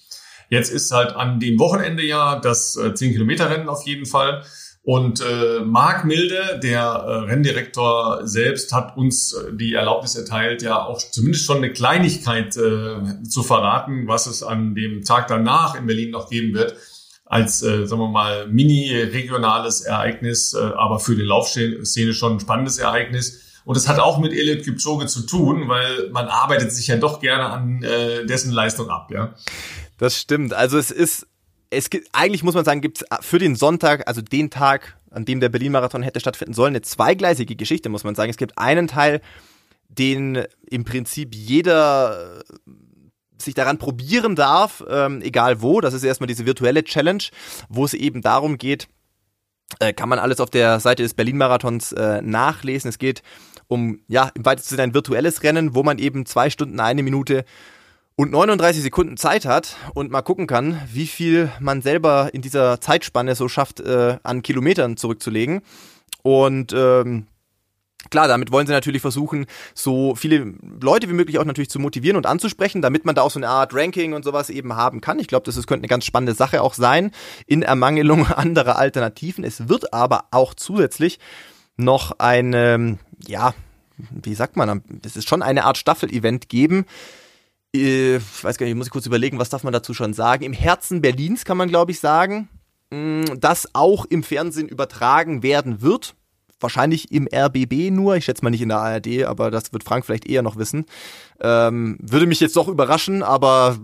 [0.49, 4.45] Jetzt ist halt an dem Wochenende ja das äh, 10-Kilometer-Rennen auf jeden Fall.
[4.87, 10.81] Und äh, Marc Milde, der äh, Renndirektor selbst, hat uns äh, die Erlaubnis erteilt, ja
[10.81, 15.87] auch zumindest schon eine Kleinigkeit äh, zu verraten, was es an dem Tag danach in
[15.87, 16.77] Berlin noch geben wird,
[17.25, 22.79] als, äh, sagen wir mal, mini-regionales Ereignis, äh, aber für die Laufszene schon ein spannendes
[22.79, 23.41] Ereignis.
[23.65, 27.19] Und es hat auch mit Eliud Kipchoge zu tun, weil man arbeitet sich ja doch
[27.19, 29.35] gerne an äh, dessen Leistung ab, ja.
[29.99, 30.53] Das stimmt.
[30.53, 31.27] Also es ist,
[31.71, 35.25] es gibt, eigentlich muss man sagen, gibt es für den Sonntag, also den Tag, an
[35.25, 38.31] dem der Berlin-Marathon hätte stattfinden sollen, eine zweigleisige Geschichte, muss man sagen.
[38.31, 39.21] Es gibt einen Teil,
[39.89, 42.71] den im Prinzip jeder äh,
[43.39, 45.81] sich daran probieren darf, ähm, egal wo.
[45.81, 47.23] Das ist erstmal diese virtuelle Challenge,
[47.69, 48.89] wo es eben darum geht,
[49.79, 52.89] äh, kann man alles auf der Seite des Berlin-Marathons äh, nachlesen.
[52.89, 53.23] Es geht
[53.69, 57.45] um, ja, im weitesten Sinne ein virtuelles Rennen, wo man eben zwei Stunden, eine Minute
[58.17, 62.81] und 39 Sekunden Zeit hat und mal gucken kann, wie viel man selber in dieser
[62.81, 65.61] Zeitspanne so schafft, äh, an Kilometern zurückzulegen.
[66.23, 67.27] Und ähm,
[68.09, 72.17] klar, damit wollen sie natürlich versuchen, so viele Leute wie möglich auch natürlich zu motivieren
[72.17, 75.19] und anzusprechen, damit man da auch so eine Art Ranking und sowas eben haben kann.
[75.19, 77.11] Ich glaube, das ist, könnte eine ganz spannende Sache auch sein,
[77.47, 79.45] in Ermangelung anderer Alternativen.
[79.45, 81.19] Es wird aber auch zusätzlich
[81.77, 83.53] noch ein, ähm, ja,
[84.11, 86.87] wie sagt man, es ist schon eine Art Staffel-Event geben,
[87.75, 90.45] äh, ich weiß gar nicht, muss ich kurz überlegen, was darf man dazu schon sagen?
[90.45, 92.49] Im Herzen Berlins kann man, glaube ich, sagen,
[92.91, 96.15] mh, das auch im Fernsehen übertragen werden wird.
[96.59, 100.07] Wahrscheinlich im RBB nur, ich schätze mal nicht in der ARD, aber das wird Frank
[100.07, 100.87] vielleicht eher noch wissen.
[101.41, 103.77] Ähm, würde mich jetzt doch überraschen, aber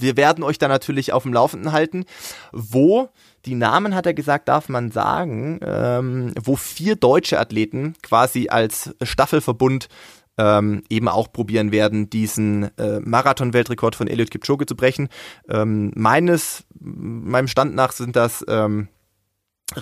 [0.00, 2.04] wir werden euch da natürlich auf dem Laufenden halten.
[2.52, 3.08] Wo,
[3.44, 8.94] die Namen hat er gesagt, darf man sagen, ähm, wo vier deutsche Athleten quasi als
[9.02, 9.88] Staffelverbund
[10.38, 15.08] ähm, eben auch probieren werden, diesen äh, Marathon-Weltrekord von Eliud Kipchoge zu brechen.
[15.48, 18.88] Ähm, meines, meinem Stand nach sind das ähm,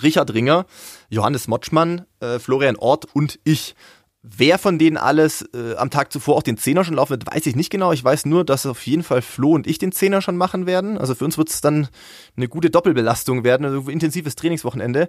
[0.03, 0.67] Richard Ringer,
[1.11, 3.75] Johannes Motschmann, äh, Florian Ort und ich.
[4.23, 7.47] Wer von denen alles äh, am Tag zuvor auch den Zehner schon laufen wird, weiß
[7.47, 7.93] ich nicht genau.
[7.93, 10.99] Ich weiß nur, dass auf jeden Fall Flo und ich den Zehner schon machen werden.
[10.99, 11.89] Also für uns wird es dann
[12.37, 15.09] eine gute Doppelbelastung werden, also intensives Trainingswochenende.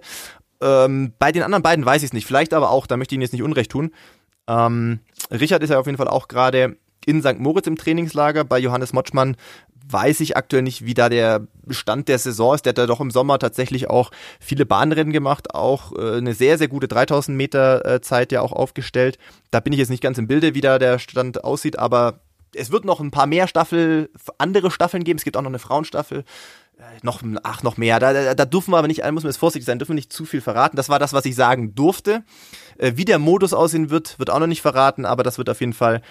[0.62, 2.26] Ähm, bei den anderen beiden weiß ich es nicht.
[2.26, 3.90] Vielleicht aber auch, da möchte ich Ihnen jetzt nicht Unrecht tun.
[4.50, 4.98] Ähm,
[5.30, 7.38] Richard ist ja auf jeden Fall auch gerade in St.
[7.38, 8.44] Moritz im Trainingslager.
[8.44, 9.36] Bei Johannes Motschmann
[9.88, 12.64] weiß ich aktuell nicht, wie da der Stand der Saison ist.
[12.64, 16.58] Der hat da doch im Sommer tatsächlich auch viele Bahnrennen gemacht, auch äh, eine sehr,
[16.58, 19.18] sehr gute 3000 Meter äh, Zeit ja auch aufgestellt.
[19.50, 22.20] Da bin ich jetzt nicht ganz im Bilde, wie da der Stand aussieht, aber
[22.54, 25.18] es wird noch ein paar mehr Staffel, andere Staffeln geben.
[25.18, 26.24] Es gibt auch noch eine Frauenstaffel.
[27.02, 27.98] Noch, ach, noch mehr.
[27.98, 29.96] Da, da, da dürfen wir aber nicht, da muss man jetzt vorsichtig sein, dürfen wir
[29.96, 30.76] nicht zu viel verraten.
[30.76, 32.24] Das war das, was ich sagen durfte.
[32.78, 35.60] Äh, wie der Modus aussehen wird, wird auch noch nicht verraten, aber das wird auf
[35.60, 36.02] jeden Fall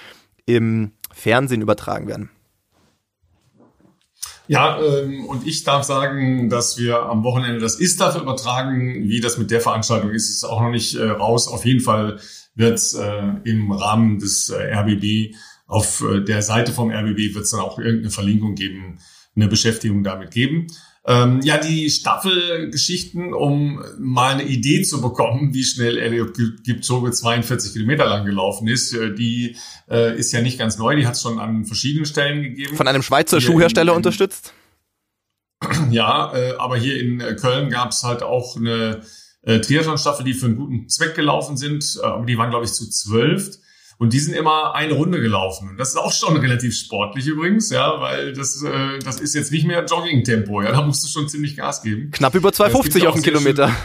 [0.45, 2.29] im Fernsehen übertragen werden.
[4.47, 9.07] Ja, ähm, und ich darf sagen, dass wir am Wochenende das ISTAF übertragen.
[9.07, 11.47] Wie das mit der Veranstaltung ist, ist auch noch nicht äh, raus.
[11.47, 12.19] Auf jeden Fall
[12.55, 15.35] wird es äh, im Rahmen des äh, RBB
[15.69, 18.97] auf äh, der Seite vom RBB wird es dann auch irgendeine Verlinkung geben,
[19.35, 20.67] eine Beschäftigung damit geben.
[21.05, 27.73] Ähm, ja, die Staffelgeschichten, um mal eine Idee zu bekommen, wie schnell Eliud Kipchoge 42
[27.73, 29.55] Kilometer lang gelaufen ist, äh, die
[29.89, 32.75] äh, ist ja nicht ganz neu, die hat es schon an verschiedenen Stellen gegeben.
[32.75, 34.53] Von einem Schweizer Schuhhersteller in- in- unterstützt?
[35.89, 39.01] Ja, äh, aber hier in äh, Köln gab es halt auch eine
[39.41, 42.71] äh, Triathlon-Staffel, die für einen guten Zweck gelaufen sind, äh, aber die waren, glaube ich,
[42.73, 43.57] zu zwölf.
[43.99, 45.69] Und die sind immer eine Runde gelaufen.
[45.69, 49.51] Und das ist auch schon relativ sportlich übrigens, ja, weil das, äh, das ist jetzt
[49.51, 52.09] nicht mehr Jogging-Tempo, ja, da musst du schon ziemlich Gas geben.
[52.11, 53.75] Knapp über Es gibt 250 ja auf sehr Kilometer.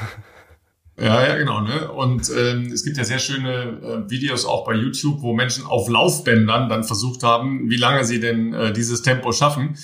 [0.97, 1.61] Ja, ja, genau.
[1.63, 1.91] Ne?
[1.91, 5.89] Und ähm, es gibt ja sehr schöne äh, Videos auch bei YouTube, wo Menschen auf
[5.89, 9.77] Laufbändern dann versucht haben, wie lange sie denn äh, dieses Tempo schaffen.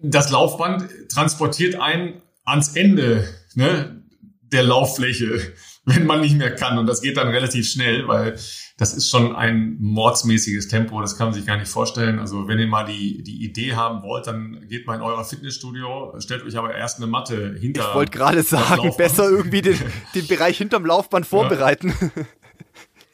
[0.00, 4.02] Das Laufband transportiert einen ans Ende ne,
[4.40, 5.52] der Lauffläche,
[5.84, 6.78] wenn man nicht mehr kann.
[6.78, 8.38] Und das geht dann relativ schnell, weil
[8.76, 11.00] das ist schon ein mordsmäßiges Tempo.
[11.00, 12.18] Das kann man sich gar nicht vorstellen.
[12.18, 16.14] Also wenn ihr mal die, die Idee haben wollt, dann geht mal in euer Fitnessstudio,
[16.18, 17.88] stellt euch aber erst eine Matte hinter.
[17.88, 19.78] Ich wollte gerade sagen, besser irgendwie den,
[20.14, 21.94] den Bereich hinterm Laufband vorbereiten.
[22.00, 22.24] Ja.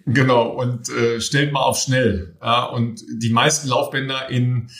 [0.07, 2.37] Genau, und äh, stellt mal auf schnell.
[2.43, 4.71] Ja, und die meisten Laufbänder in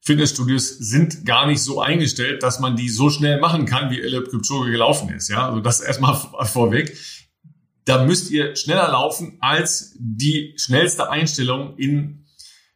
[0.00, 4.30] Fitnessstudios sind gar nicht so eingestellt, dass man die so schnell machen kann, wie Elliot
[4.30, 5.28] Kipchoge gelaufen ist.
[5.28, 6.96] Ja, also das erstmal vorweg.
[7.90, 12.24] Da müsst ihr schneller laufen als die schnellste Einstellung in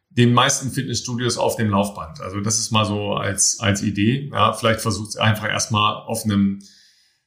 [0.09, 2.19] den meisten Fitnessstudios auf dem Laufband.
[2.19, 4.29] Also das ist mal so als, als Idee.
[4.33, 6.59] Ja, vielleicht versucht es einfach erstmal auf einem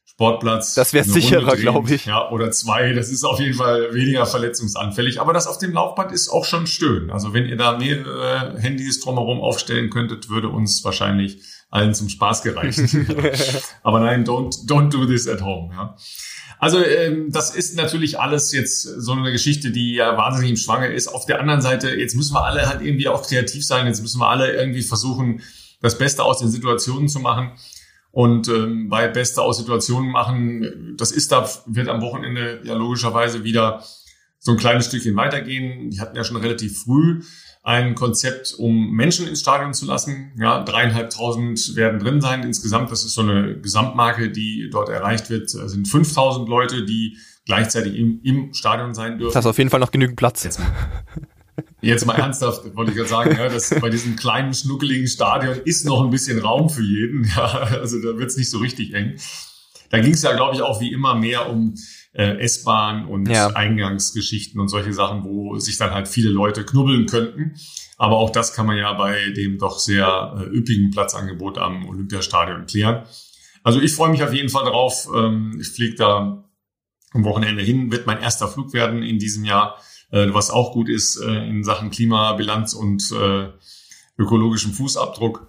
[0.05, 0.75] Sportplatz.
[0.75, 2.05] Das wäre sicherer, glaube ich.
[2.05, 2.93] Ja, oder zwei.
[2.93, 5.19] Das ist auf jeden Fall weniger verletzungsanfällig.
[5.19, 7.09] Aber das auf dem Laufband ist auch schon schön.
[7.09, 12.43] Also wenn ihr da mehrere Handys drumherum aufstellen könntet, würde uns wahrscheinlich allen zum Spaß
[12.43, 13.07] gereichen.
[13.83, 15.73] Aber nein, don't, don't do this at home.
[15.73, 15.95] Ja.
[16.59, 20.87] Also ähm, das ist natürlich alles jetzt so eine Geschichte, die ja wahnsinnig im Schwange
[20.87, 21.07] ist.
[21.07, 23.87] Auf der anderen Seite, jetzt müssen wir alle halt irgendwie auch kreativ sein.
[23.87, 25.41] Jetzt müssen wir alle irgendwie versuchen,
[25.81, 27.51] das Beste aus den Situationen zu machen.
[28.11, 33.43] Und ähm, bei Beste aus Situationen machen, das ist da, wird am Wochenende ja logischerweise
[33.45, 33.83] wieder
[34.39, 35.91] so ein kleines Stückchen weitergehen.
[35.91, 37.21] Die hatten ja schon relativ früh
[37.69, 40.31] ein Konzept, um Menschen ins Stadion zu lassen.
[40.39, 42.91] Ja, dreieinhalbtausend werden drin sein insgesamt.
[42.91, 45.53] Das ist so eine Gesamtmarke, die dort erreicht wird.
[45.53, 49.35] Das sind 5000 Leute, die gleichzeitig im, im Stadion sein dürfen.
[49.35, 50.45] Das ist auf jeden Fall noch genügend Platz.
[50.45, 50.59] Jetzt,
[51.81, 55.85] Jetzt mal ernsthaft, wollte ich gerade sagen, ja, dass bei diesem kleinen, schnuckeligen Stadion ist
[55.85, 57.29] noch ein bisschen Raum für jeden.
[57.35, 59.13] Ja, also da wird es nicht so richtig eng.
[59.91, 61.75] Da ging es ja, glaube ich, auch wie immer mehr um
[62.13, 63.47] äh, S-Bahn und ja.
[63.47, 67.55] Eingangsgeschichten und solche Sachen, wo sich dann halt viele Leute knubbeln könnten.
[67.97, 72.65] Aber auch das kann man ja bei dem doch sehr äh, üppigen Platzangebot am Olympiastadion
[72.65, 73.03] klären.
[73.63, 75.07] Also ich freue mich auf jeden Fall drauf.
[75.13, 76.45] Ähm, ich fliege da
[77.11, 79.77] am Wochenende hin, wird mein erster Flug werden in diesem Jahr
[80.11, 83.49] äh, was auch gut ist äh, in Sachen Klimabilanz und äh,
[84.17, 85.47] ökologischem Fußabdruck.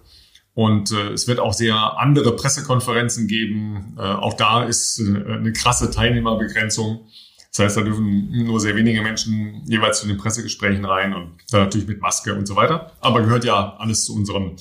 [0.53, 3.95] Und äh, es wird auch sehr andere Pressekonferenzen geben.
[3.97, 7.07] Äh, auch da ist äh, eine krasse Teilnehmerbegrenzung.
[7.51, 11.63] Das heißt, da dürfen nur sehr wenige Menschen jeweils zu den Pressegesprächen rein und dann
[11.63, 12.93] natürlich mit Maske und so weiter.
[13.01, 14.55] Aber gehört ja alles zu unserem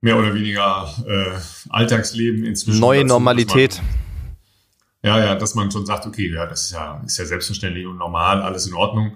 [0.00, 2.80] mehr oder weniger äh, Alltagsleben inzwischen.
[2.80, 3.82] Neue dazu, Normalität.
[5.02, 7.98] Ja, ja, dass man schon sagt, okay, ja, das ist ja, ist ja selbstverständlich und
[7.98, 9.12] normal, alles in Ordnung.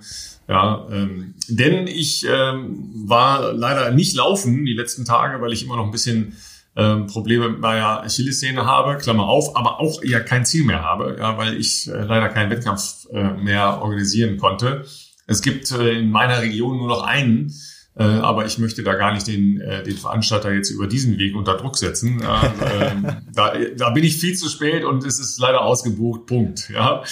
[0.52, 5.76] Ja, ähm, denn ich ähm, war leider nicht laufen die letzten Tage, weil ich immer
[5.76, 6.36] noch ein bisschen
[6.76, 11.16] ähm, Probleme mit meiner Achillessehne habe, Klammer auf, aber auch ja kein Ziel mehr habe,
[11.18, 14.84] ja, weil ich äh, leider keinen Wettkampf äh, mehr organisieren konnte.
[15.26, 17.54] Es gibt äh, in meiner Region nur noch einen,
[17.96, 21.34] äh, aber ich möchte da gar nicht den, äh, den Veranstalter jetzt über diesen Weg
[21.34, 22.20] unter Druck setzen.
[22.20, 22.42] Ja,
[22.74, 26.26] ähm, da, da bin ich viel zu spät und es ist leider ausgebucht.
[26.26, 26.68] Punkt.
[26.68, 27.02] Ja.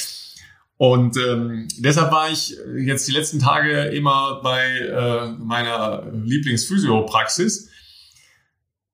[0.80, 7.68] Und ähm, deshalb war ich jetzt die letzten Tage immer bei äh, meiner Lieblingsphysiopraxis.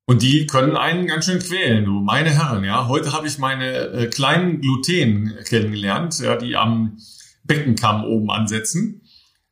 [0.04, 2.88] Und die können einen ganz schön quälen, du, meine Herren, ja.
[2.88, 6.98] Heute habe ich meine äh, kleinen Gluten kennengelernt, ja, die am
[7.44, 9.02] Beckenkamm oben ansetzen.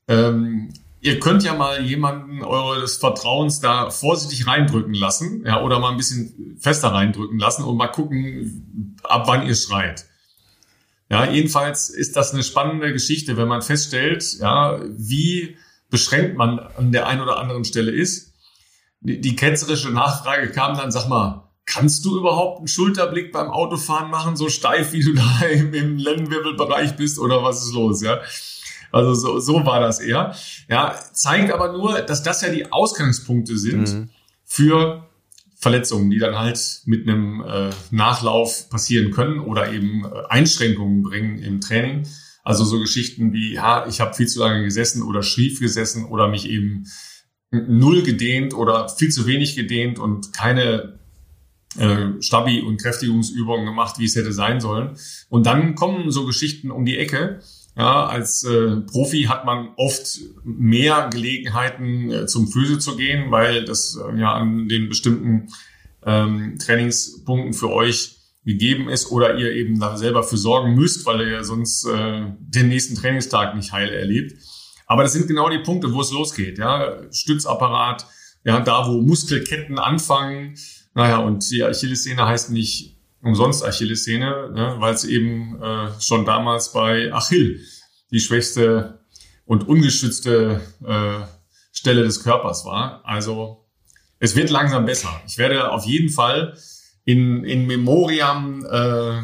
[0.08, 5.92] Ähm, ihr könnt ja mal jemanden eures Vertrauens da vorsichtig reindrücken lassen, ja, oder mal
[5.92, 10.06] ein bisschen fester reindrücken lassen und mal gucken, ab wann ihr schreit.
[11.10, 15.56] Ja, jedenfalls ist das eine spannende Geschichte, wenn man feststellt, ja, wie
[15.90, 18.32] beschränkt man an der einen oder anderen Stelle ist.
[19.00, 24.10] Die, die ketzerische Nachfrage kam dann, sag mal, kannst du überhaupt einen Schulterblick beim Autofahren
[24.10, 28.20] machen, so steif wie du da im, im Lendenwirbelbereich bist oder was ist los, ja?
[28.92, 30.34] Also so, so war das eher.
[30.68, 34.10] Ja, zeigt aber nur, dass das ja die Ausgangspunkte sind mhm.
[34.44, 35.08] für
[35.64, 41.38] Verletzungen, die dann halt mit einem äh, Nachlauf passieren können oder eben äh, Einschränkungen bringen
[41.38, 42.06] im Training.
[42.42, 46.28] Also so Geschichten wie, ja, ich habe viel zu lange gesessen oder schief gesessen oder
[46.28, 46.84] mich eben
[47.50, 50.98] null gedehnt oder viel zu wenig gedehnt und keine
[51.78, 54.98] äh, Stabi- und Kräftigungsübungen gemacht, wie es hätte sein sollen.
[55.30, 57.40] Und dann kommen so Geschichten um die Ecke,
[57.76, 63.64] ja, als äh, Profi hat man oft mehr Gelegenheiten äh, zum Physio zu gehen, weil
[63.64, 65.48] das äh, ja an den bestimmten
[66.06, 71.22] ähm, Trainingspunkten für euch gegeben ist oder ihr eben da selber für sorgen müsst, weil
[71.22, 74.38] ihr ja sonst äh, den nächsten Trainingstag nicht heil erlebt.
[74.86, 76.58] Aber das sind genau die Punkte, wo es losgeht.
[76.58, 78.06] Ja, Stützapparat,
[78.44, 80.54] ja, da wo Muskelketten anfangen.
[80.94, 82.93] Naja, und die Achillessehne heißt nicht
[83.24, 87.60] umsonst Achillessehne, ne, weil es eben äh, schon damals bei Achill
[88.10, 89.00] die schwächste
[89.46, 91.26] und ungeschützte äh,
[91.72, 93.02] Stelle des Körpers war.
[93.04, 93.64] Also
[94.18, 95.10] es wird langsam besser.
[95.26, 96.56] Ich werde auf jeden Fall
[97.04, 99.20] in, in Memoriam äh,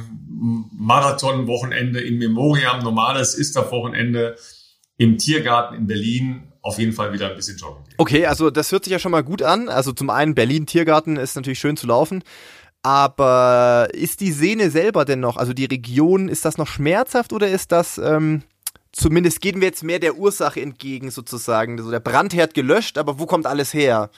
[0.73, 4.37] Marathon-Wochenende, in Memoriam normales Istaf-Wochenende
[4.97, 7.95] im Tiergarten in Berlin auf jeden Fall wieder ein bisschen joggen gehen.
[7.97, 9.69] Okay, also das hört sich ja schon mal gut an.
[9.69, 12.23] Also zum einen Berlin Tiergarten ist natürlich schön zu laufen.
[12.83, 17.49] Aber ist die Sehne selber denn noch, also die Region, ist das noch schmerzhaft oder
[17.49, 18.43] ist das, ähm,
[18.93, 21.79] zumindest gehen wir jetzt mehr der Ursache entgegen sozusagen?
[21.79, 24.11] Also der Brandherd gelöscht, aber wo kommt alles her?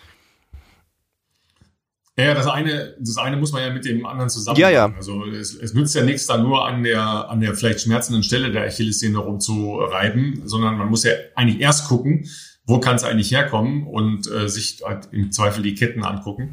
[2.16, 4.58] Ja, das eine, das eine muss man ja mit dem anderen zusammen.
[4.58, 4.92] Ja, ja.
[4.94, 8.52] Also es, es nützt ja nichts, da nur an der, an der vielleicht schmerzenden Stelle
[8.52, 12.28] der Achillessehne rumzureiben, sondern man muss ja eigentlich erst gucken,
[12.64, 16.52] wo kann es eigentlich herkommen und äh, sich halt im Zweifel die Ketten angucken.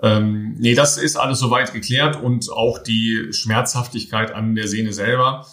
[0.00, 5.46] Ähm, nee, das ist alles soweit geklärt und auch die Schmerzhaftigkeit an der Sehne selber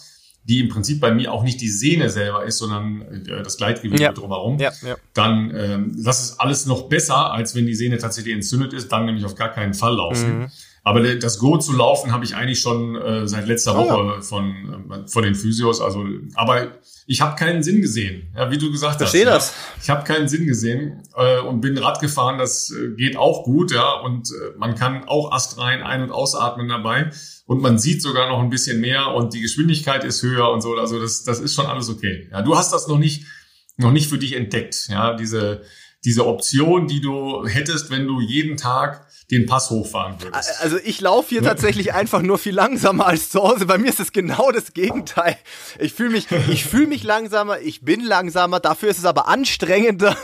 [0.48, 4.00] die im Prinzip bei mir auch nicht die Sehne selber ist, sondern äh, das Gleitgewebe
[4.00, 4.12] ja.
[4.12, 4.96] drumherum, ja, ja.
[5.12, 9.06] dann ähm, das ist alles noch besser, als wenn die Sehne tatsächlich entzündet ist, dann
[9.06, 10.38] nämlich auf gar keinen Fall laufen.
[10.40, 10.48] Mhm.
[10.86, 14.20] Aber das Go zu laufen habe ich eigentlich schon äh, seit letzter oh, Woche ja.
[14.20, 15.80] von, äh, von den Physios.
[15.80, 16.04] Also,
[16.36, 19.50] aber ich habe keinen Sinn gesehen, ja, wie du gesagt Verstehe hast.
[19.50, 19.82] Verstehe das.
[19.82, 22.38] Ich habe keinen Sinn gesehen äh, und bin Rad gefahren.
[22.38, 23.94] Das äh, geht auch gut, ja.
[23.94, 27.10] Und äh, man kann auch astrein ein- und ausatmen dabei.
[27.46, 30.76] Und man sieht sogar noch ein bisschen mehr und die Geschwindigkeit ist höher und so.
[30.76, 32.28] Also das, das ist schon alles okay.
[32.30, 33.26] Ja, du hast das noch nicht,
[33.76, 34.86] noch nicht für dich entdeckt.
[34.88, 35.62] Ja, diese,
[36.06, 40.62] diese Option, die du hättest, wenn du jeden Tag den Pass hochfahren würdest.
[40.62, 43.66] Also ich laufe hier tatsächlich einfach nur viel langsamer als zu Hause.
[43.66, 45.36] Bei mir ist es genau das Gegenteil.
[45.80, 50.16] Ich fühle mich, ich fühle mich langsamer, ich bin langsamer, dafür ist es aber anstrengender.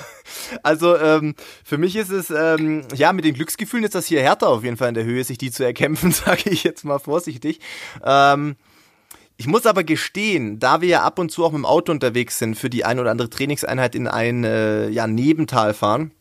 [0.63, 4.51] Also ähm, für mich ist es, ähm, ja, mit den Glücksgefühlen ist das hier härter
[4.51, 7.59] auf jeden Fall in der Höhe, sich die zu erkämpfen, sage ich jetzt mal vorsichtig.
[8.05, 8.55] Ähm,
[9.43, 12.39] ich muss aber gestehen, da wir ja ab und zu auch mit dem Auto unterwegs
[12.39, 16.13] sind, für die ein oder andere Trainingseinheit in ein äh, ja, Nebental fahren,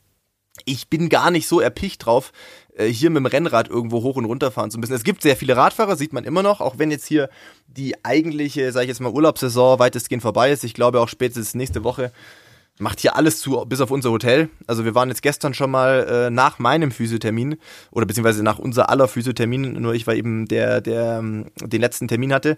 [0.65, 2.31] ich bin gar nicht so erpicht drauf,
[2.75, 4.95] äh, hier mit dem Rennrad irgendwo hoch und runter fahren zu müssen.
[4.95, 7.29] Es gibt sehr viele Radfahrer, sieht man immer noch, auch wenn jetzt hier
[7.67, 10.63] die eigentliche, sage ich jetzt mal, Urlaubssaison weitestgehend vorbei ist.
[10.63, 12.11] Ich glaube auch spätestens nächste Woche
[12.79, 14.49] macht hier alles zu, bis auf unser Hotel.
[14.65, 17.57] Also wir waren jetzt gestern schon mal äh, nach meinem Physiothermin
[17.91, 22.07] oder beziehungsweise nach unser aller Physiothermin, nur ich war eben der, der ähm, den letzten
[22.07, 22.57] Termin hatte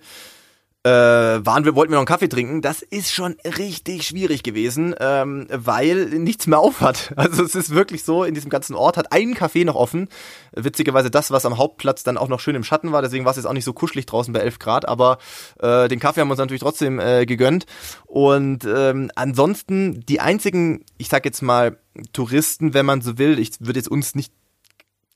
[0.86, 2.62] äh, waren wir, wollten wir noch einen Kaffee trinken.
[2.62, 7.13] Das ist schon richtig schwierig gewesen, ähm, weil nichts mehr auf hat.
[7.24, 10.10] Also es ist wirklich so, in diesem ganzen Ort hat ein Café noch offen.
[10.52, 13.38] Witzigerweise das, was am Hauptplatz dann auch noch schön im Schatten war, deswegen war es
[13.38, 15.19] jetzt auch nicht so kuschelig draußen bei 11 Grad, aber
[15.60, 17.65] äh, den Kaffee haben wir uns natürlich trotzdem äh, gegönnt.
[18.06, 21.78] Und ähm, ansonsten die einzigen, ich sag jetzt mal,
[22.12, 24.34] Touristen, wenn man so will, ich würde jetzt uns nicht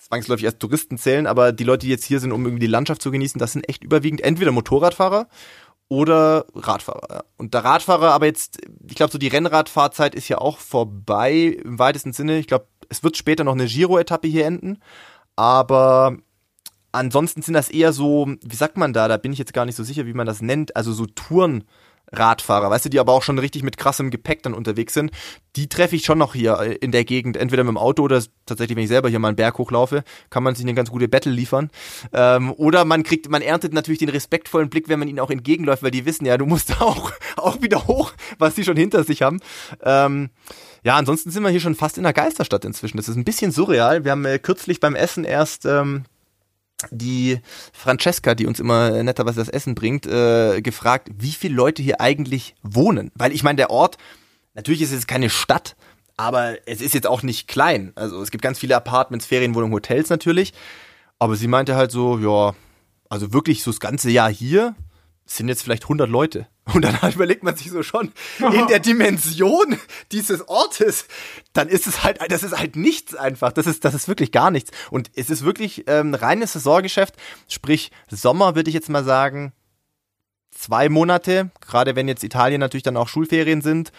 [0.08, 3.02] zwangsläufig als Touristen zählen, aber die Leute, die jetzt hier sind, um irgendwie die Landschaft
[3.02, 5.28] zu genießen, das sind echt überwiegend entweder Motorradfahrer
[5.90, 7.26] oder Radfahrer.
[7.38, 11.80] Und der Radfahrer, aber jetzt, ich glaube, so die Rennradfahrzeit ist ja auch vorbei im
[11.80, 12.40] weitesten Sinne.
[12.40, 14.80] Ich glaube, es wird später noch eine Giro-Etappe hier enden,
[15.36, 16.18] aber
[16.92, 19.76] ansonsten sind das eher so, wie sagt man da, da bin ich jetzt gar nicht
[19.76, 21.64] so sicher, wie man das nennt, also so Touren.
[22.12, 25.12] Radfahrer, weißt du, die aber auch schon richtig mit krassem Gepäck dann unterwegs sind,
[25.56, 28.78] die treffe ich schon noch hier in der Gegend, entweder mit dem Auto oder tatsächlich,
[28.78, 31.32] wenn ich selber hier mal einen Berg hochlaufe, kann man sich eine ganz gute Battle
[31.32, 31.70] liefern.
[32.14, 35.84] Ähm, oder man kriegt, man erntet natürlich den respektvollen Blick, wenn man ihnen auch entgegenläuft,
[35.84, 39.22] weil die wissen ja, du musst auch, auch wieder hoch, was die schon hinter sich
[39.22, 39.40] haben.
[39.84, 40.30] Ähm,
[40.84, 42.98] ja, ansonsten sind wir hier schon fast in der Geisterstadt inzwischen.
[42.98, 44.06] Das ist ein bisschen surreal.
[44.06, 46.06] Wir haben äh, kürzlich beim Essen erst ähm,
[46.92, 47.40] die
[47.74, 52.56] Francesca, die uns immer netterweise das Essen bringt, äh, gefragt, wie viele Leute hier eigentlich
[52.62, 53.12] wohnen.
[53.16, 53.98] Weil ich meine, der Ort,
[54.54, 55.76] natürlich ist es keine Stadt,
[56.18, 57.94] aber es ist jetzt auch nicht klein.
[57.96, 60.54] Also es gibt ganz viele Apartments, Ferienwohnungen, Hotels natürlich.
[61.20, 62.56] Aber sie meinte halt so, ja,
[63.10, 64.76] also wirklich so das ganze Jahr hier
[65.26, 66.48] sind jetzt vielleicht 100 Leute.
[66.74, 69.78] Und dann überlegt man sich so schon, in der Dimension
[70.12, 71.06] dieses Ortes,
[71.54, 73.52] dann ist es halt, das ist halt nichts einfach.
[73.52, 74.72] Das ist, das ist wirklich gar nichts.
[74.92, 77.16] Und es ist wirklich ähm, reines Saisongeschäft.
[77.48, 79.54] Sprich, Sommer würde ich jetzt mal sagen,
[80.52, 83.92] zwei Monate, gerade wenn jetzt Italien natürlich dann auch Schulferien sind.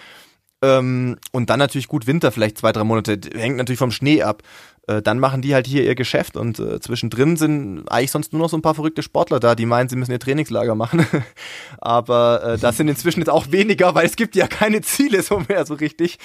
[0.60, 3.18] Ähm, und dann natürlich gut Winter, vielleicht zwei, drei Monate.
[3.34, 4.42] Hängt natürlich vom Schnee ab.
[4.88, 8.40] Äh, dann machen die halt hier ihr Geschäft und äh, zwischendrin sind eigentlich sonst nur
[8.40, 11.06] noch so ein paar verrückte Sportler da, die meinen, sie müssen ihr Trainingslager machen.
[11.78, 15.42] Aber äh, das sind inzwischen jetzt auch weniger, weil es gibt ja keine Ziele so
[15.46, 16.18] mehr so richtig.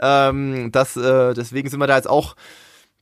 [0.00, 2.36] Ähm, das, äh, deswegen sind wir da jetzt auch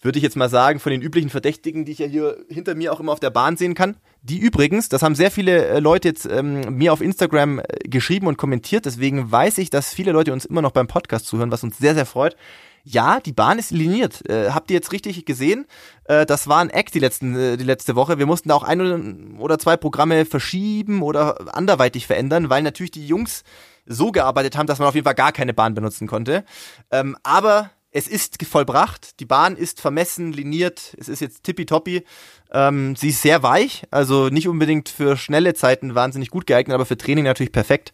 [0.01, 2.93] würde ich jetzt mal sagen, von den üblichen Verdächtigen, die ich ja hier hinter mir
[2.93, 3.97] auch immer auf der Bahn sehen kann.
[4.23, 8.29] Die übrigens, das haben sehr viele äh, Leute jetzt ähm, mir auf Instagram äh, geschrieben
[8.29, 11.65] und kommentiert, deswegen weiß ich, dass viele Leute uns immer noch beim Podcast zuhören, was
[11.65, 12.37] uns sehr, sehr freut.
[12.85, 14.29] Ja, die Bahn ist liniert.
[14.29, 15.67] Äh, habt ihr jetzt richtig gesehen?
[16.05, 18.19] Äh, das war ein Eck die, letzten, äh, die letzte Woche.
[18.19, 23.07] Wir mussten da auch ein oder zwei Programme verschieben oder anderweitig verändern, weil natürlich die
[23.07, 23.45] Jungs
[23.87, 26.45] so gearbeitet haben, dass man auf jeden Fall gar keine Bahn benutzen konnte.
[26.91, 32.05] Ähm, aber es ist vollbracht, die Bahn ist vermessen, liniert, es ist jetzt tippitoppi.
[32.53, 36.87] Ähm, sie ist sehr weich, also nicht unbedingt für schnelle Zeiten wahnsinnig gut geeignet, aber
[36.87, 37.93] für Training natürlich perfekt.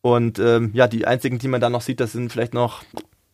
[0.00, 2.82] Und ähm, ja, die einzigen, die man da noch sieht, das sind vielleicht noch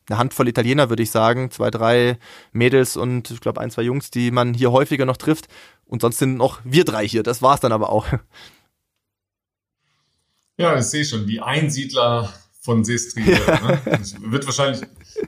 [0.08, 1.50] eine Handvoll Italiener, würde ich sagen.
[1.50, 2.18] Zwei, drei
[2.52, 5.48] Mädels und ich glaube ein, zwei Jungs, die man hier häufiger noch trifft.
[5.86, 7.22] Und sonst sind noch wir drei hier.
[7.22, 8.06] Das war es dann aber auch.
[10.58, 11.26] Ja, ich sehe schon.
[11.26, 12.32] Die Einsiedler
[12.62, 13.40] von Sestriere.
[13.44, 13.60] Ja.
[13.60, 14.00] Ne?
[14.30, 14.82] wird wahrscheinlich,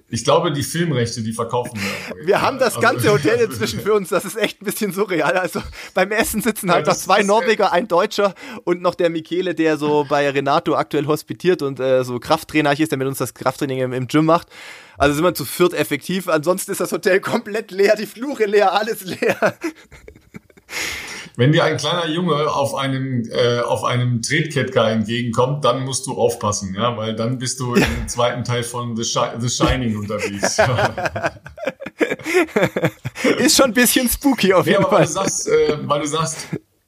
[0.08, 2.26] ich glaube, die Filmrechte, die verkaufen wir.
[2.26, 4.10] Wir haben das also, ganze Hotel inzwischen für uns.
[4.10, 5.36] Das ist echt ein bisschen surreal.
[5.36, 5.60] Also
[5.94, 9.76] beim Essen sitzen halt ja, noch zwei Norweger, ein Deutscher und noch der Michele, der
[9.78, 13.80] so bei Renato aktuell hospitiert und äh, so Krafttrainer ist, der mit uns das Krafttraining
[13.80, 14.48] im, im Gym macht.
[14.96, 16.28] Also sind wir zu viert effektiv.
[16.28, 19.58] Ansonsten ist das Hotel komplett leer, die Flure leer, alles leer.
[21.36, 26.16] Wenn dir ein kleiner Junge auf einem, äh, auf einem Tretketker entgegenkommt, dann musst du
[26.16, 30.58] aufpassen, ja, weil dann bist du im zweiten Teil von The, Shi The Shining unterwegs.
[33.38, 35.00] Ist schon ein bisschen spooky auf jeden ja, Fall.
[35.00, 36.46] Weil du sagst, äh, weil du sagst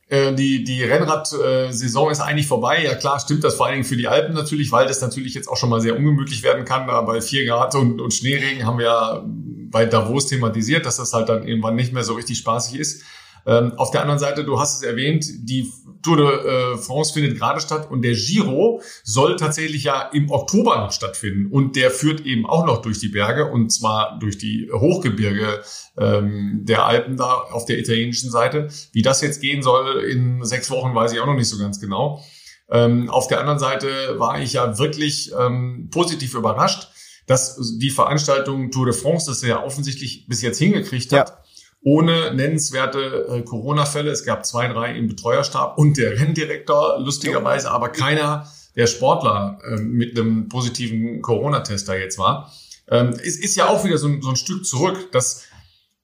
[0.08, 2.84] äh, die, die Rennrad-Saison ist eigentlich vorbei.
[2.84, 5.48] Ja klar, stimmt das vor allen Dingen für die Alpen natürlich, weil das natürlich jetzt
[5.48, 6.86] auch schon mal sehr ungemütlich werden kann.
[6.86, 11.12] Da bei vier Grad und, und Schneeregen haben wir ja bei Davos thematisiert, dass das
[11.12, 13.02] halt dann irgendwann nicht mehr so richtig spaßig ist.
[13.46, 15.72] Ähm, auf der anderen Seite, du hast es erwähnt, die
[16.02, 20.76] Tour de äh, France findet gerade statt und der Giro soll tatsächlich ja im Oktober
[20.76, 24.70] noch stattfinden und der führt eben auch noch durch die Berge und zwar durch die
[24.72, 25.62] Hochgebirge
[25.96, 28.68] ähm, der Alpen da auf der italienischen Seite.
[28.92, 31.80] Wie das jetzt gehen soll in sechs Wochen, weiß ich auch noch nicht so ganz
[31.80, 32.22] genau.
[32.68, 36.88] Ähm, auf der anderen Seite war ich ja wirklich ähm, positiv überrascht,
[37.26, 41.30] dass die Veranstaltung Tour de France das ja offensichtlich bis jetzt hingekriegt hat.
[41.30, 41.45] Ja
[41.86, 44.10] ohne nennenswerte äh, Corona-Fälle.
[44.10, 49.76] Es gab zwei, drei im Betreuerstab und der Renndirektor, lustigerweise, aber keiner der Sportler äh,
[49.76, 52.52] mit einem positiven Corona-Test da jetzt war.
[52.88, 55.44] Ähm, es ist ja auch wieder so ein, so ein Stück zurück, dass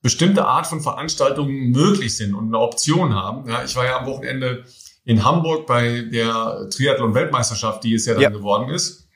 [0.03, 3.51] bestimmte Art von Veranstaltungen möglich sind und eine Option haben.
[3.51, 4.65] Ja, ich war ja am Wochenende
[5.05, 8.31] in Hamburg bei der Triathlon-Weltmeisterschaft, die es ja dann ja.
[8.31, 9.09] geworden ist.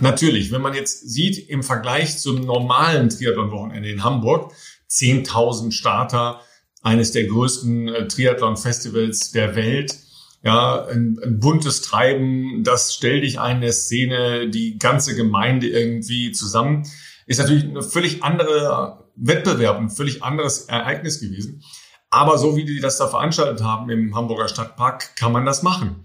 [0.00, 4.52] Natürlich, wenn man jetzt sieht, im Vergleich zum normalen Triathlon-Wochenende in Hamburg,
[4.92, 6.40] 10.000 Starter
[6.82, 9.96] eines der größten äh, Triathlon-Festivals der Welt.
[10.42, 16.32] Ja, ein, ein buntes Treiben, das stellt dich ein der Szene, die ganze Gemeinde irgendwie
[16.32, 16.84] zusammen.
[17.26, 21.62] Ist natürlich eine völlig andere Wettbewerb, ein völlig anderes Ereignis gewesen.
[22.10, 26.04] Aber so wie die das da veranstaltet haben im Hamburger Stadtpark, kann man das machen.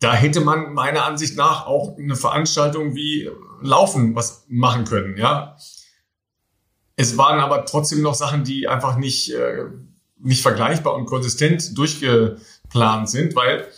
[0.00, 3.30] Da hätte man meiner Ansicht nach auch eine Veranstaltung wie
[3.62, 5.56] Laufen was machen können, ja.
[6.96, 9.64] Es waren aber trotzdem noch Sachen, die einfach nicht, äh,
[10.18, 13.68] nicht vergleichbar und konsistent durchgeplant sind, weil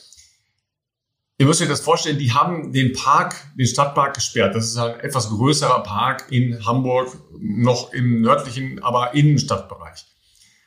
[1.39, 4.55] ihr müsst euch das vorstellen, die haben den Park, den Stadtpark gesperrt.
[4.55, 10.07] Das ist ein etwas größerer Park in Hamburg, noch im nördlichen, aber Innenstadtbereich.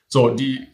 [0.07, 0.67] So, die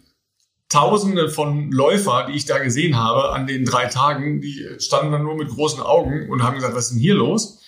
[0.67, 5.23] Tausende von Läufer, die ich da gesehen habe an den drei Tagen, die standen dann
[5.23, 7.61] nur mit großen Augen und haben gesagt, was ist denn hier los?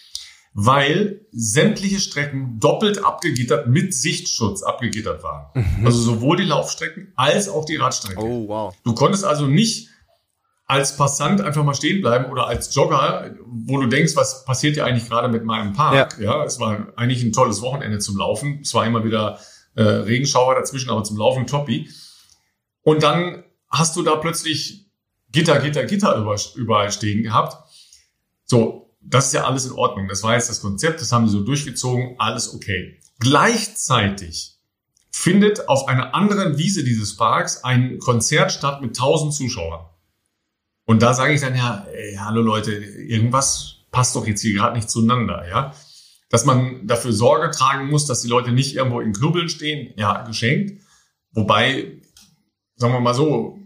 [0.59, 5.51] Weil sämtliche Strecken doppelt abgegittert mit Sichtschutz abgegittert waren.
[5.53, 5.85] Mhm.
[5.85, 8.19] Also sowohl die Laufstrecken als auch die Radstrecke.
[8.19, 8.75] Oh, wow.
[8.83, 9.89] Du konntest also nicht
[10.65, 14.85] als Passant einfach mal stehen bleiben oder als Jogger, wo du denkst, was passiert ja
[14.85, 16.17] eigentlich gerade mit meinem Park?
[16.19, 16.39] Ja.
[16.39, 18.61] ja, es war eigentlich ein tolles Wochenende zum Laufen.
[18.63, 19.39] Es war immer wieder
[19.75, 21.87] äh, Regenschauer dazwischen, aber zum Laufen toppi.
[22.81, 24.87] Und dann hast du da plötzlich
[25.31, 27.57] Gitter, Gitter, Gitter überall stehen gehabt.
[28.43, 30.07] So, das ist ja alles in Ordnung.
[30.07, 32.99] Das war jetzt das Konzept, das haben sie so durchgezogen, alles okay.
[33.19, 34.57] Gleichzeitig
[35.11, 39.85] findet auf einer anderen Wiese dieses Parks ein Konzert statt mit 1000 Zuschauern.
[40.85, 44.75] Und da sage ich dann ja, ey, hallo Leute, irgendwas passt doch jetzt hier gerade
[44.75, 45.73] nicht zueinander, ja?
[46.29, 50.23] Dass man dafür Sorge tragen muss, dass die Leute nicht irgendwo in Knubbeln stehen, ja,
[50.23, 50.81] geschenkt.
[51.31, 52.01] Wobei,
[52.75, 53.59] sagen wir mal so,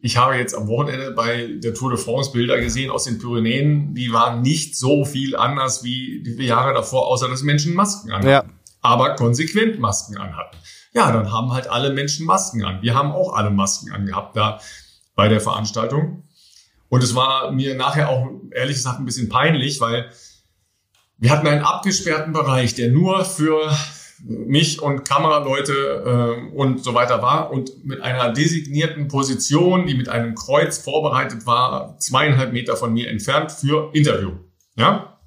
[0.00, 3.94] ich habe jetzt am Wochenende bei der Tour de France Bilder gesehen aus den Pyrenäen.
[3.94, 8.28] Die waren nicht so viel anders wie die Jahre davor, außer dass Menschen Masken anhatten.
[8.28, 8.44] Ja.
[8.80, 10.56] Aber konsequent Masken anhatten.
[10.92, 12.80] Ja, dann haben halt alle Menschen Masken an.
[12.80, 14.60] Wir haben auch alle Masken angehabt da
[15.14, 16.24] bei der Veranstaltung.
[16.88, 20.10] Und es war mir nachher auch ehrlich gesagt ein bisschen peinlich, weil
[21.18, 23.76] wir hatten einen abgesperrten Bereich, der nur für
[24.24, 27.50] mich und Kameraleute äh, und so weiter war.
[27.50, 33.08] Und mit einer designierten Position, die mit einem Kreuz vorbereitet war, zweieinhalb Meter von mir
[33.08, 34.32] entfernt für Interview.
[34.76, 35.18] Ja,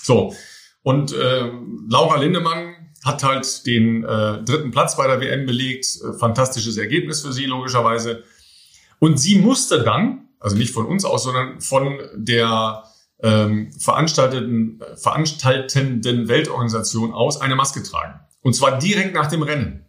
[0.00, 0.34] so.
[0.82, 1.50] Und äh,
[1.88, 2.74] Laura Lindemann
[3.04, 7.46] hat halt den äh, dritten Platz bei der WM belegt, äh, fantastisches Ergebnis für sie
[7.46, 8.24] logischerweise.
[8.98, 12.84] Und sie musste dann, also nicht von uns aus, sondern von der
[13.22, 18.20] ähm, veranstalteten, veranstaltenden Weltorganisation aus eine Maske tragen.
[18.42, 19.84] Und zwar direkt nach dem Rennen.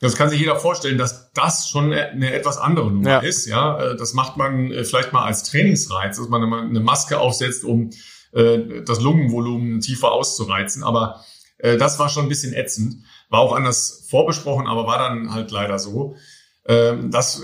[0.00, 3.18] Das kann sich jeder vorstellen, dass das schon eine etwas andere Nummer ja.
[3.20, 3.46] ist.
[3.46, 7.64] Ja, äh, das macht man äh, vielleicht mal als Trainingsreiz, dass man eine Maske aufsetzt,
[7.64, 7.90] um
[8.32, 10.82] äh, das Lungenvolumen tiefer auszureizen.
[10.82, 11.24] Aber
[11.58, 12.98] das war schon ein bisschen ätzend.
[13.30, 16.14] War auch anders vorbesprochen, aber war dann halt leider so.
[16.66, 17.42] Ähm, das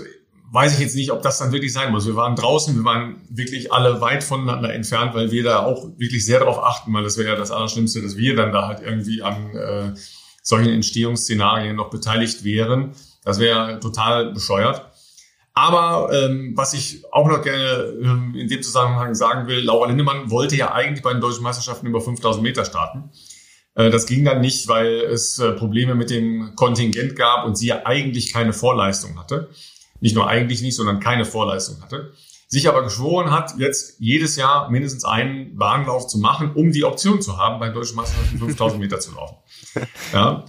[0.53, 2.05] weiß ich jetzt nicht, ob das dann wirklich sein muss.
[2.05, 6.23] Wir waren draußen, wir waren wirklich alle weit voneinander entfernt, weil wir da auch wirklich
[6.23, 9.23] sehr darauf achten, weil das wäre ja das Allerschlimmste, dass wir dann da halt irgendwie
[9.23, 9.93] an äh,
[10.43, 12.91] solchen Entstehungsszenarien noch beteiligt wären.
[13.25, 14.85] Das wäre total bescheuert.
[15.55, 20.29] Aber ähm, was ich auch noch gerne ähm, in dem Zusammenhang sagen will, Laura Lindemann
[20.29, 23.09] wollte ja eigentlich bei den deutschen Meisterschaften über 5000 Meter starten.
[23.73, 27.67] Äh, das ging dann nicht, weil es äh, Probleme mit dem Kontingent gab und sie
[27.67, 29.49] ja eigentlich keine Vorleistung hatte.
[30.03, 32.13] Nicht nur eigentlich nicht, sondern keine Vorleistung hatte
[32.53, 37.19] sich aber geschworen hat, jetzt jedes Jahr mindestens einen Bahnlauf zu machen, um die Option
[37.19, 39.37] zu haben, bei deutschen Meisterschaften 5000 Meter zu laufen.
[40.13, 40.45] Ja.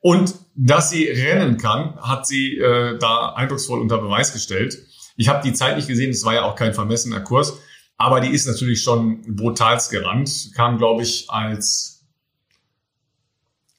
[0.00, 4.78] Und dass sie rennen kann, hat sie äh, da eindrucksvoll unter Beweis gestellt.
[5.16, 7.58] Ich habe die Zeit nicht gesehen, es war ja auch kein vermessener Kurs,
[7.96, 12.06] aber die ist natürlich schon brutalst gerannt, kam, glaube ich, als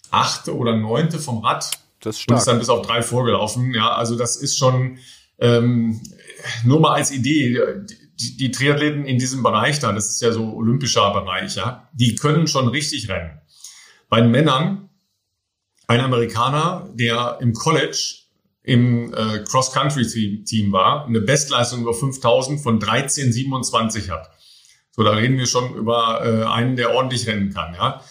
[0.09, 1.69] achte oder neunte vom Rad
[2.01, 2.35] das ist stark.
[2.35, 3.73] und ist dann bis auf drei vorgelaufen.
[3.73, 4.99] Ja, also das ist schon
[5.39, 6.01] ähm,
[6.63, 7.59] nur mal als Idee,
[8.19, 12.15] die, die Triathleten in diesem Bereich da, das ist ja so olympischer Bereich, ja, die
[12.15, 13.39] können schon richtig rennen.
[14.09, 14.89] Bei den Männern,
[15.87, 18.15] ein Amerikaner, der im College
[18.63, 24.29] im äh, Cross-Country-Team war, eine Bestleistung über 5000 von 13,27 hat.
[24.91, 28.03] So, da reden wir schon über äh, einen, der ordentlich rennen kann, ja.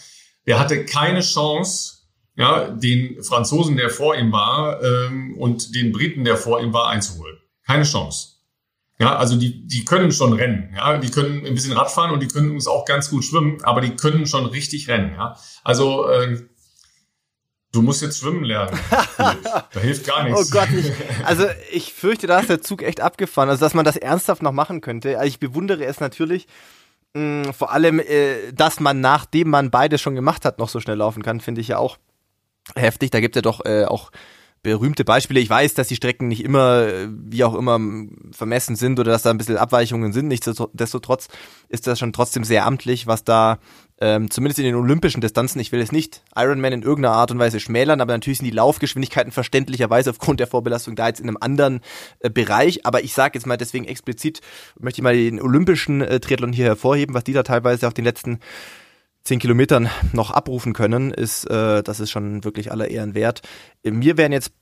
[0.46, 1.97] Der hatte keine Chance,
[2.38, 6.88] ja, den Franzosen, der vor ihm war, ähm, und den Briten, der vor ihm war,
[6.88, 7.36] einzuholen.
[7.66, 8.36] Keine Chance.
[9.00, 10.72] Ja, also die, die können schon rennen.
[10.74, 13.80] Ja, die können ein bisschen Radfahren und die können uns auch ganz gut schwimmen, aber
[13.80, 15.14] die können schon richtig rennen.
[15.14, 16.40] Ja, also äh,
[17.72, 18.78] du musst jetzt schwimmen lernen.
[19.18, 20.40] da hilft gar nichts.
[20.40, 20.92] Oh Gott, ich,
[21.24, 23.48] also ich fürchte, da ist der Zug echt abgefahren.
[23.50, 25.18] Also dass man das ernsthaft noch machen könnte.
[25.18, 26.46] Also ich bewundere es natürlich.
[27.14, 30.78] Mh, mm, vor allem, äh, dass man nachdem man beides schon gemacht hat, noch so
[30.78, 31.98] schnell laufen kann, finde ich ja auch
[32.76, 33.10] heftig.
[33.10, 34.10] Da gibt es ja doch äh, auch
[34.62, 35.40] berühmte Beispiele.
[35.40, 37.78] Ich weiß, dass die Strecken nicht immer, äh, wie auch immer,
[38.32, 40.28] vermessen sind oder dass da ein bisschen Abweichungen sind.
[40.28, 41.28] Nichtsdestotrotz
[41.68, 43.58] ist das schon trotzdem sehr amtlich, was da
[44.00, 47.38] ähm, zumindest in den olympischen Distanzen, ich will es nicht Ironman in irgendeiner Art und
[47.38, 51.38] Weise schmälern, aber natürlich sind die Laufgeschwindigkeiten verständlicherweise aufgrund der Vorbelastung da jetzt in einem
[51.40, 51.80] anderen
[52.20, 52.86] äh, Bereich.
[52.86, 54.40] Aber ich sage jetzt mal deswegen explizit,
[54.78, 58.04] möchte ich mal den olympischen äh, Triathlon hier hervorheben, was die da teilweise auf den
[58.04, 58.38] letzten
[59.24, 63.42] zehn Kilometern noch abrufen können, ist, äh, das ist schon wirklich aller Ehren wert.
[63.84, 64.52] Mir wären jetzt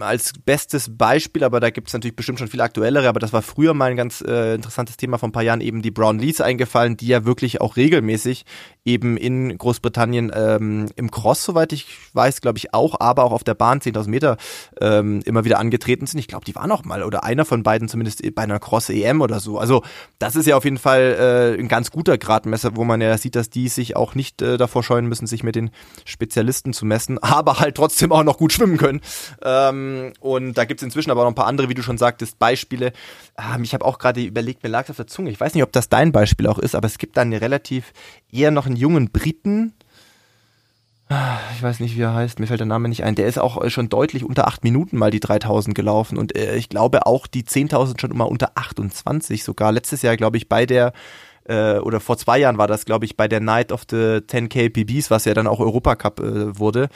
[0.00, 3.42] als bestes Beispiel, aber da gibt es natürlich bestimmt schon viel aktuellere, aber das war
[3.42, 6.40] früher mal ein ganz äh, interessantes Thema von ein paar Jahren, eben die Brown Lees
[6.40, 8.44] eingefallen, die ja wirklich auch regelmäßig
[8.84, 13.44] eben in Großbritannien ähm, im Cross, soweit ich weiß, glaube ich auch, aber auch auf
[13.44, 14.36] der Bahn 10.000 Meter
[14.80, 16.20] ähm, immer wieder angetreten sind.
[16.20, 19.40] Ich glaube, die waren auch mal oder einer von beiden zumindest bei einer Cross-EM oder
[19.40, 19.58] so.
[19.58, 19.82] Also
[20.18, 23.34] das ist ja auf jeden Fall äh, ein ganz guter Gradmesser, wo man ja sieht,
[23.34, 25.70] dass die sich auch nicht äh, davor scheuen müssen, sich mit den
[26.04, 29.00] Spezialisten zu messen, aber halt trotzdem auch noch gut schwimmen können.
[29.42, 31.98] Ähm, ähm, und da gibt es inzwischen aber noch ein paar andere, wie du schon
[31.98, 32.92] sagtest, Beispiele.
[33.38, 35.30] Ähm, ich habe auch gerade überlegt, mir lag es auf der Zunge.
[35.30, 37.92] Ich weiß nicht, ob das dein Beispiel auch ist, aber es gibt da eine relativ
[38.30, 39.74] eher noch einen jungen Briten.
[41.54, 43.14] Ich weiß nicht, wie er heißt, mir fällt der Name nicht ein.
[43.14, 46.70] Der ist auch schon deutlich unter acht Minuten mal die 3000 gelaufen und äh, ich
[46.70, 49.72] glaube auch die 10.000 schon immer unter 28 sogar.
[49.72, 50.92] Letztes Jahr, glaube ich, bei der
[51.44, 54.70] äh, oder vor zwei Jahren war das, glaube ich, bei der Night of the 10K
[54.70, 56.88] PBs, was ja dann auch Europacup äh, wurde.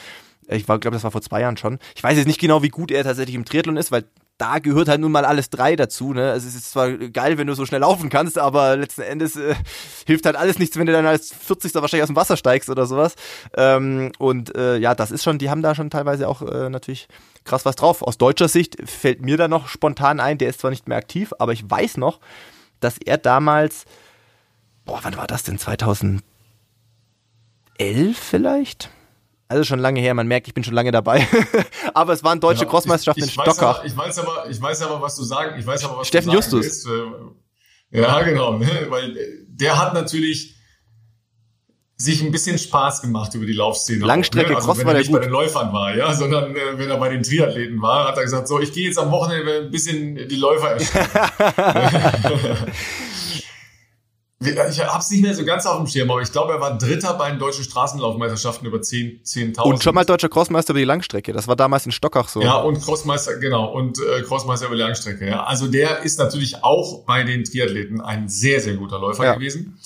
[0.49, 1.79] Ich glaube, das war vor zwei Jahren schon.
[1.95, 4.05] Ich weiß jetzt nicht genau, wie gut er tatsächlich im Triathlon ist, weil
[4.39, 6.13] da gehört halt nun mal alles drei dazu.
[6.13, 6.31] Ne?
[6.31, 9.55] Also es ist zwar geil, wenn du so schnell laufen kannst, aber letzten Endes äh,
[10.07, 11.75] hilft halt alles nichts, wenn du dann als 40.
[11.75, 13.15] wahrscheinlich aus dem Wasser steigst oder sowas.
[13.57, 17.09] Ähm, und äh, ja, das ist schon, die haben da schon teilweise auch äh, natürlich
[17.45, 18.03] krass was drauf.
[18.03, 21.33] Aus deutscher Sicht fällt mir da noch spontan ein, der ist zwar nicht mehr aktiv,
[21.39, 22.21] aber ich weiß noch,
[22.81, 23.85] dass er damals,
[24.85, 25.59] boah, wann war das denn?
[25.59, 26.23] 2011
[28.13, 28.91] vielleicht?
[29.49, 31.27] Also schon lange her, man merkt, ich bin schon lange dabei.
[31.95, 33.85] aber es waren deutsche ja, Crossmeisterschaften in Stockach.
[33.85, 36.43] ich weiß aber, ich weiß aber, was du sagen, ich weiß aber, was Steffen du
[36.43, 36.87] sagen Justus.
[36.87, 38.87] Äh, ja, genau, ne?
[38.89, 39.17] weil
[39.47, 40.57] der hat natürlich
[41.99, 44.05] sich ein bisschen Spaß gemacht über die Laufszene.
[44.05, 44.57] Langstrecke, auch, ne?
[44.57, 45.21] also Cross wenn er nicht gut.
[45.21, 48.25] bei den Läufern war, ja, sondern äh, wenn er bei den Triathleten war, hat er
[48.25, 50.77] gesagt, so, ich gehe jetzt am Wochenende ein bisschen die Läufer
[54.39, 56.77] Ich habe es nicht mehr so ganz auf dem Schirm, aber ich glaube, er war
[56.77, 59.23] Dritter bei den deutschen Straßenlaufmeisterschaften über 10.000.
[59.23, 61.33] 10 und schon mal deutscher Crossmeister über die Langstrecke.
[61.33, 62.43] Das war damals in Stockach so.
[62.43, 65.27] Ja, und Crossmeister, genau, und äh, Crossmeister über die Langstrecke.
[65.27, 65.45] Ja.
[65.45, 69.35] Also der ist natürlich auch bei den Triathleten ein sehr, sehr guter Läufer ja.
[69.35, 69.79] gewesen.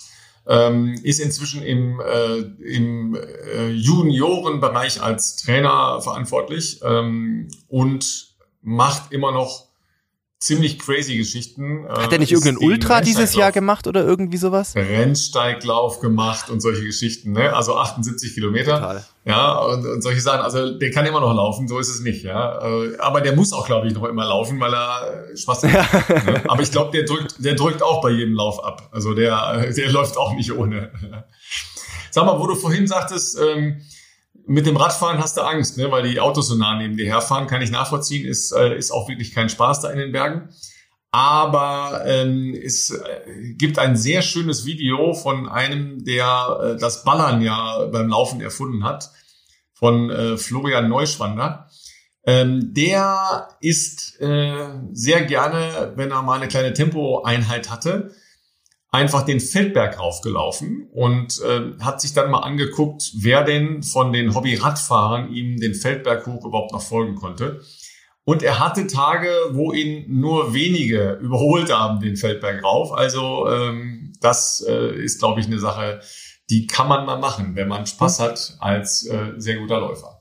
[0.49, 2.39] Ähm, ist inzwischen im, äh,
[2.75, 8.31] im äh, Juniorenbereich als Trainer verantwortlich ähm, und
[8.63, 9.70] macht immer noch
[10.41, 11.87] ziemlich crazy Geschichten.
[11.87, 14.75] Hat er nicht äh, irgendeinen Ultra dieses Jahr gemacht oder irgendwie sowas?
[14.75, 17.55] Rennsteiglauf gemacht und solche Geschichten, ne?
[17.55, 18.77] Also 78 Kilometer.
[18.77, 19.05] Total.
[19.27, 20.41] Ja, und, und solche Sachen.
[20.41, 22.59] Also der kann immer noch laufen, so ist es nicht, ja.
[22.67, 26.09] Äh, aber der muss auch, glaube ich, noch immer laufen, weil er Spaß hat.
[26.09, 26.33] Ja.
[26.33, 26.43] Ne?
[26.49, 28.89] Aber ich glaube, der drückt, der drückt auch bei jedem Lauf ab.
[28.93, 30.91] Also der, der läuft auch nicht ohne.
[32.11, 33.83] Sag mal, wo du vorhin sagtest, ähm,
[34.51, 35.93] mit dem Radfahren hast du Angst, ne?
[35.93, 39.09] weil die Autos so nah neben dir herfahren, kann ich nachvollziehen, ist, äh, ist auch
[39.09, 40.49] wirklich kein Spaß da in den Bergen.
[41.13, 47.43] Aber ähm, es äh, gibt ein sehr schönes Video von einem, der äh, das Ballern
[47.43, 49.11] ja beim Laufen erfunden hat,
[49.73, 51.69] von äh, Florian Neuschwander.
[52.27, 58.11] Ähm, der ist äh, sehr gerne, wenn er mal eine kleine Tempoeinheit hatte,
[58.91, 64.35] einfach den Feldberg raufgelaufen und äh, hat sich dann mal angeguckt, wer denn von den
[64.35, 67.61] Hobby-Radfahrern ihm den Feldberg hoch überhaupt noch folgen konnte.
[68.25, 72.93] Und er hatte Tage, wo ihn nur wenige überholt haben, den Feldberg rauf.
[72.93, 76.01] Also ähm, das äh, ist, glaube ich, eine Sache,
[76.51, 80.20] die kann man mal machen, wenn man Spaß hat als äh, sehr guter Läufer.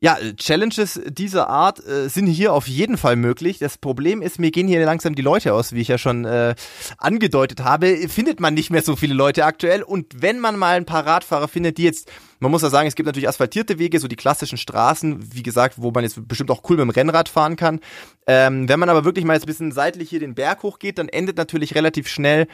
[0.00, 3.58] Ja, Challenges dieser Art äh, sind hier auf jeden Fall möglich.
[3.58, 6.54] Das Problem ist, mir gehen hier langsam die Leute aus, wie ich ja schon äh,
[6.98, 8.08] angedeutet habe.
[8.08, 9.82] Findet man nicht mehr so viele Leute aktuell.
[9.82, 12.94] Und wenn man mal ein paar Radfahrer findet, die jetzt, man muss ja sagen, es
[12.94, 16.62] gibt natürlich asphaltierte Wege, so die klassischen Straßen, wie gesagt, wo man jetzt bestimmt auch
[16.70, 17.80] cool mit dem Rennrad fahren kann.
[18.28, 21.08] Ähm, wenn man aber wirklich mal jetzt ein bisschen seitlich hier den Berg hochgeht, dann
[21.08, 22.46] endet natürlich relativ schnell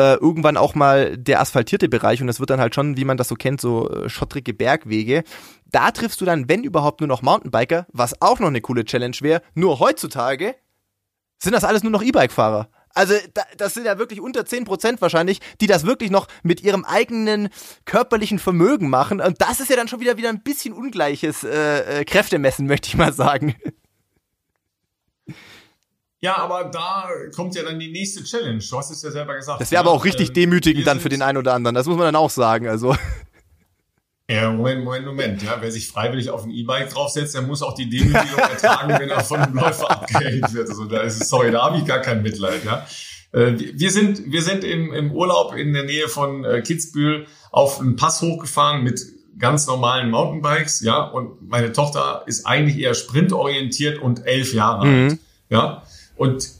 [0.00, 3.18] äh, irgendwann auch mal der asphaltierte Bereich und das wird dann halt schon, wie man
[3.18, 5.24] das so kennt, so äh, schottrige Bergwege.
[5.70, 9.16] Da triffst du dann, wenn überhaupt, nur noch Mountainbiker, was auch noch eine coole Challenge
[9.20, 9.42] wäre.
[9.54, 10.54] Nur heutzutage
[11.38, 12.70] sind das alles nur noch E-Bike-Fahrer.
[12.94, 13.14] Also
[13.56, 17.50] das sind ja wirklich unter 10% wahrscheinlich, die das wirklich noch mit ihrem eigenen
[17.84, 19.20] körperlichen Vermögen machen.
[19.20, 22.88] Und das ist ja dann schon wieder wieder ein bisschen ungleiches äh, äh Kräftemessen, möchte
[22.88, 23.54] ich mal sagen.
[26.22, 28.62] Ja, aber da kommt ja dann die nächste Challenge.
[28.68, 29.60] Du hast es ja selber gesagt.
[29.60, 31.74] Das wäre aber auch richtig äh, demütigend dann für den einen oder anderen.
[31.74, 32.68] Das muss man dann auch sagen.
[32.68, 32.94] Also.
[34.28, 35.42] Ja, Moment, Moment, Moment.
[35.42, 39.08] Ja, wer sich freiwillig auf ein E-Bike draufsetzt, der muss auch die Demütigung ertragen, wenn
[39.08, 40.68] er von einem Läufer abgehängt wird.
[40.68, 42.64] Also da ist es, sorry, da habe ich gar kein Mitleid.
[42.64, 42.86] Ja.
[43.32, 47.80] Äh, wir sind, wir sind im, im Urlaub in der Nähe von äh, Kitzbühel auf
[47.80, 49.00] einen Pass hochgefahren mit
[49.38, 55.08] ganz normalen Mountainbikes, ja, und meine Tochter ist eigentlich eher sprintorientiert und elf Jahre mhm.
[55.08, 55.18] alt,
[55.48, 55.82] ja.
[56.20, 56.50] Und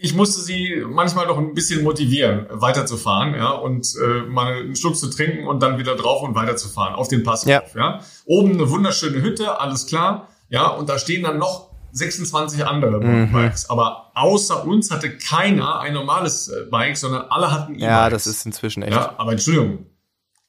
[0.00, 4.96] ich musste sie manchmal noch ein bisschen motivieren, weiterzufahren, ja, und äh, mal einen Schluck
[4.96, 7.44] zu trinken und dann wieder drauf und weiterzufahren auf den Pass.
[7.44, 7.62] Ja.
[7.74, 8.00] ja.
[8.24, 13.32] Oben eine wunderschöne Hütte, alles klar, ja, und da stehen dann noch 26 andere mhm.
[13.32, 13.68] Bikes.
[13.68, 17.86] Aber außer uns hatte keiner ein normales äh, Bike, sondern alle hatten E-Bikes.
[17.86, 18.94] Ja, das ist inzwischen echt.
[18.94, 19.84] Ja, aber Entschuldigung.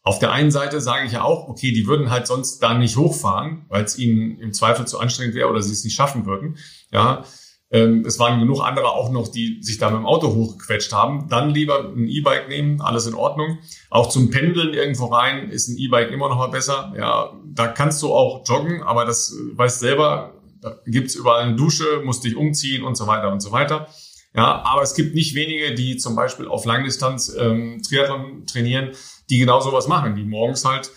[0.03, 2.95] Auf der einen Seite sage ich ja auch, okay, die würden halt sonst da nicht
[2.95, 6.57] hochfahren, weil es ihnen im Zweifel zu anstrengend wäre oder sie es nicht schaffen würden.
[6.91, 7.25] Ja,
[7.73, 11.27] es waren genug andere auch noch, die sich da mit dem Auto hochgequetscht haben.
[11.27, 13.57] Dann lieber ein E-Bike nehmen, alles in Ordnung.
[13.89, 16.93] Auch zum Pendeln irgendwo rein ist ein E-Bike immer noch mal besser.
[16.95, 21.55] Ja, da kannst du auch joggen, aber das äh, weißt selber, da gibt's überall eine
[21.55, 23.87] Dusche, musst dich umziehen und so weiter und so weiter.
[24.35, 28.91] Ja, aber es gibt nicht wenige, die zum Beispiel auf Langdistanz ähm, Triathlon trainieren,
[29.31, 30.91] die genau sowas machen, die morgens halt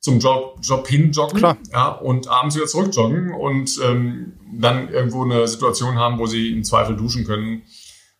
[0.00, 1.56] zum Job, Job hin joggen Klar.
[1.72, 6.52] Ja, und abends wieder zurück joggen und ähm, dann irgendwo eine Situation haben, wo sie
[6.52, 7.62] im Zweifel duschen können.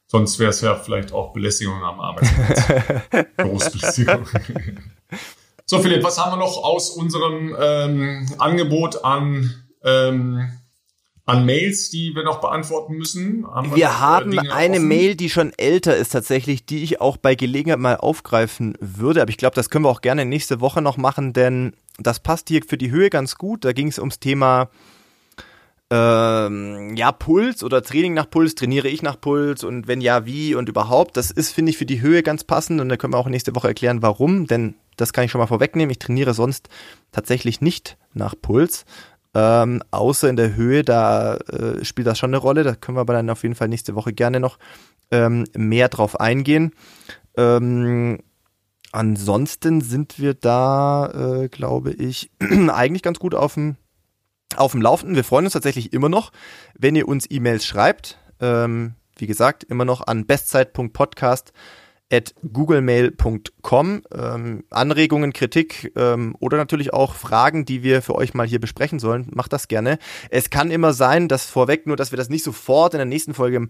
[0.09, 3.27] Sonst wäre es ja vielleicht auch Belästigung am Arbeitsplatz.
[3.37, 4.27] Berufsbelästigung.
[5.65, 9.53] so, Philipp, was haben wir noch aus unserem ähm, Angebot an
[9.85, 10.49] ähm,
[11.27, 13.47] an Mails, die wir noch beantworten müssen?
[13.47, 14.89] Haben wir, wir äh, haben Dinge eine offen?
[14.89, 19.21] Mail, die schon älter ist tatsächlich, die ich auch bei Gelegenheit mal aufgreifen würde.
[19.21, 22.49] Aber ich glaube, das können wir auch gerne nächste Woche noch machen, denn das passt
[22.49, 23.65] hier für die Höhe ganz gut.
[23.65, 24.71] Da ging es ums Thema
[25.91, 30.55] ähm, ja, Puls oder Training nach Puls, trainiere ich nach Puls und wenn ja, wie
[30.55, 31.17] und überhaupt.
[31.17, 33.55] Das ist, finde ich, für die Höhe ganz passend und da können wir auch nächste
[33.55, 35.91] Woche erklären, warum, denn das kann ich schon mal vorwegnehmen.
[35.91, 36.69] Ich trainiere sonst
[37.13, 38.85] tatsächlich nicht nach Puls.
[39.39, 42.65] Ähm, außer in der Höhe, da äh, spielt das schon eine Rolle.
[42.65, 44.59] Da können wir aber dann auf jeden Fall nächste Woche gerne noch
[45.11, 46.73] ähm, mehr drauf eingehen.
[47.37, 48.21] Ähm,
[48.93, 53.77] ansonsten sind wir da, äh, glaube ich, eigentlich ganz gut auf dem
[54.57, 55.17] auf dem Laufenden.
[55.17, 56.33] Wir freuen uns tatsächlich immer noch,
[56.79, 58.17] wenn ihr uns E-Mails schreibt.
[58.41, 61.53] Ähm, wie gesagt, immer noch an bestzeit.podcast
[62.13, 64.03] at googlemail.com.
[64.15, 68.99] Ähm, Anregungen, Kritik ähm, oder natürlich auch Fragen, die wir für euch mal hier besprechen
[68.99, 69.99] sollen, macht das gerne.
[70.31, 73.35] Es kann immer sein, dass vorweg nur, dass wir das nicht sofort in der nächsten
[73.35, 73.69] Folge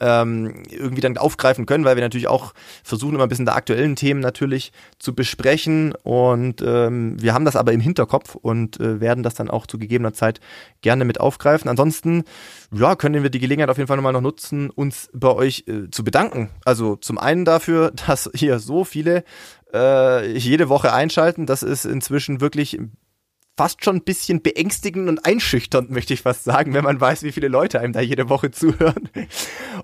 [0.00, 2.52] ähm, irgendwie dann aufgreifen können, weil wir natürlich auch
[2.84, 5.94] versuchen, immer ein bisschen der aktuellen Themen natürlich zu besprechen.
[6.02, 9.78] Und ähm, wir haben das aber im Hinterkopf und äh, werden das dann auch zu
[9.78, 10.40] gegebener Zeit
[10.80, 11.68] gerne mit aufgreifen.
[11.68, 12.24] Ansonsten,
[12.72, 15.90] ja, können wir die Gelegenheit auf jeden Fall nochmal noch nutzen, uns bei euch äh,
[15.90, 16.50] zu bedanken.
[16.64, 19.24] Also zum einen dafür, dass hier so viele
[19.72, 21.46] äh, jede Woche einschalten.
[21.46, 22.78] Das ist inzwischen wirklich
[23.58, 27.32] fast schon ein bisschen beängstigend und einschüchternd, möchte ich fast sagen, wenn man weiß, wie
[27.32, 29.08] viele Leute einem da jede Woche zuhören.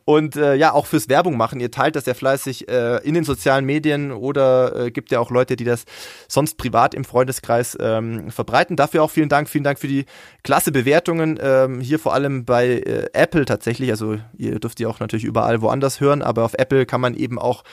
[0.04, 1.58] Und äh, ja, auch fürs Werbung machen.
[1.58, 5.32] Ihr teilt das ja fleißig äh, in den sozialen Medien oder äh, gibt ja auch
[5.32, 5.86] Leute, die das
[6.28, 8.76] sonst privat im Freundeskreis ähm, verbreiten.
[8.76, 9.48] Dafür auch vielen Dank.
[9.48, 10.04] Vielen Dank für die
[10.44, 11.36] klasse Bewertungen.
[11.42, 13.90] Ähm, hier vor allem bei äh, Apple tatsächlich.
[13.90, 17.40] Also ihr dürft die auch natürlich überall woanders hören, aber auf Apple kann man eben
[17.40, 17.64] auch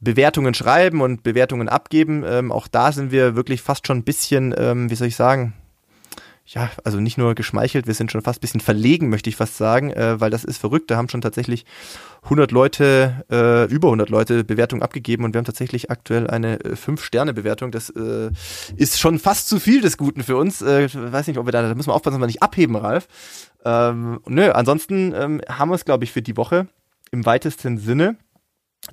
[0.00, 2.24] Bewertungen schreiben und Bewertungen abgeben.
[2.28, 5.45] Ähm, auch da sind wir wirklich fast schon ein bisschen, ähm, wie soll ich sagen,
[6.46, 9.56] ja, also nicht nur geschmeichelt, wir sind schon fast ein bisschen verlegen, möchte ich fast
[9.56, 10.90] sagen, äh, weil das ist verrückt.
[10.90, 11.64] Da haben schon tatsächlich
[12.22, 16.74] 100 Leute, äh, über 100 Leute Bewertung abgegeben und wir haben tatsächlich aktuell eine äh,
[16.74, 17.72] 5-Sterne-Bewertung.
[17.72, 18.30] Das äh,
[18.76, 20.62] ist schon fast zu viel des Guten für uns.
[20.62, 23.08] Äh, weiß nicht, ob wir da, da müssen wir aufpassen, dass wir nicht abheben, Ralf.
[23.64, 26.68] Ähm, nö, ansonsten ähm, haben wir es, glaube ich, für die Woche
[27.10, 28.16] im weitesten Sinne.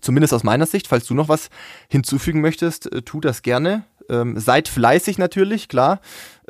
[0.01, 1.49] Zumindest aus meiner Sicht, falls du noch was
[1.87, 3.83] hinzufügen möchtest, äh, tu das gerne.
[4.09, 6.01] Ähm, seid fleißig natürlich, klar.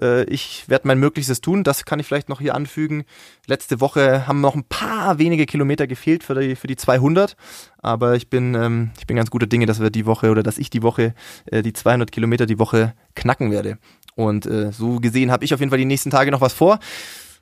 [0.01, 1.63] Äh, ich werde mein Möglichstes tun.
[1.63, 3.03] Das kann ich vielleicht noch hier anfügen.
[3.47, 7.35] Letzte Woche haben noch ein paar wenige Kilometer gefehlt für die, für die 200.
[7.79, 10.57] Aber ich bin, ähm, ich bin ganz guter Dinge, dass wir die Woche oder dass
[10.57, 11.13] ich die Woche
[11.45, 13.77] äh, die 200 Kilometer die Woche knacken werde.
[14.15, 16.79] Und äh, so gesehen habe ich auf jeden Fall die nächsten Tage noch was vor.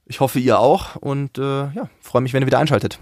[0.05, 0.95] Ich hoffe, ihr auch.
[0.95, 2.99] Und äh, ja, freue mich, wenn ihr wieder einschaltet.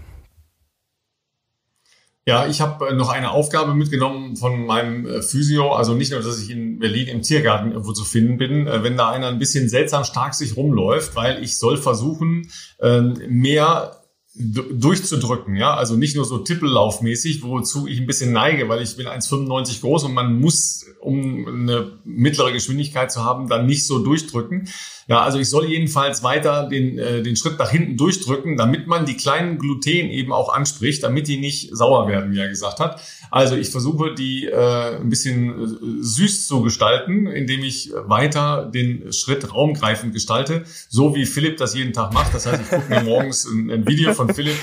[2.30, 5.72] Ja, ich habe äh, noch eine Aufgabe mitgenommen von meinem äh, Physio.
[5.72, 8.96] Also nicht nur, dass ich in Berlin im Tiergarten irgendwo zu finden bin, äh, wenn
[8.96, 12.48] da einer ein bisschen seltsam stark sich rumläuft, weil ich soll versuchen,
[12.80, 13.99] ähm, mehr
[14.40, 19.06] durchzudrücken, ja, also nicht nur so tippellaufmäßig, wozu ich ein bisschen neige, weil ich bin
[19.06, 24.68] 1,95 groß und man muss, um eine mittlere Geschwindigkeit zu haben, dann nicht so durchdrücken.
[25.10, 29.06] Ja, also ich soll jedenfalls weiter den, äh, den Schritt nach hinten durchdrücken, damit man
[29.06, 33.00] die kleinen Gluten eben auch anspricht, damit die nicht sauer werden, wie er gesagt hat.
[33.28, 35.66] Also ich versuche die äh, ein bisschen äh,
[36.00, 41.92] süß zu gestalten, indem ich weiter den Schritt raumgreifend gestalte, so wie Philipp das jeden
[41.92, 42.32] Tag macht.
[42.32, 44.56] Das heißt, ich gucke mir morgens ein, ein Video von Philipp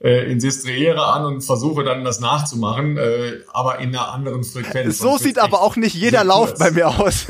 [0.00, 4.98] äh, in Sestriere an und versuche dann das nachzumachen, äh, aber in einer anderen Frequenz.
[4.98, 7.26] So sieht aber auch nicht jeder Lauf bei mir aus.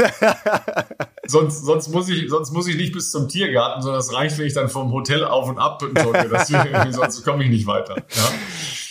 [1.27, 4.47] sonst, sonst, muss ich, sonst muss ich nicht bis zum Tiergarten, sondern es reicht, wenn
[4.47, 6.29] ich dann vom Hotel auf und ab drücke.
[6.29, 6.49] Das,
[6.91, 7.97] sonst komme ich nicht weiter.
[7.97, 8.33] Ja?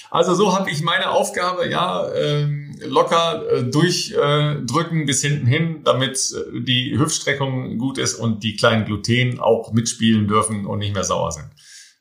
[0.10, 5.82] Also so habe ich meine Aufgabe ja ähm, locker äh, durchdrücken äh, bis hinten hin,
[5.84, 10.94] damit äh, die Hüftstreckung gut ist und die kleinen Gluten auch mitspielen dürfen und nicht
[10.94, 11.48] mehr sauer sind.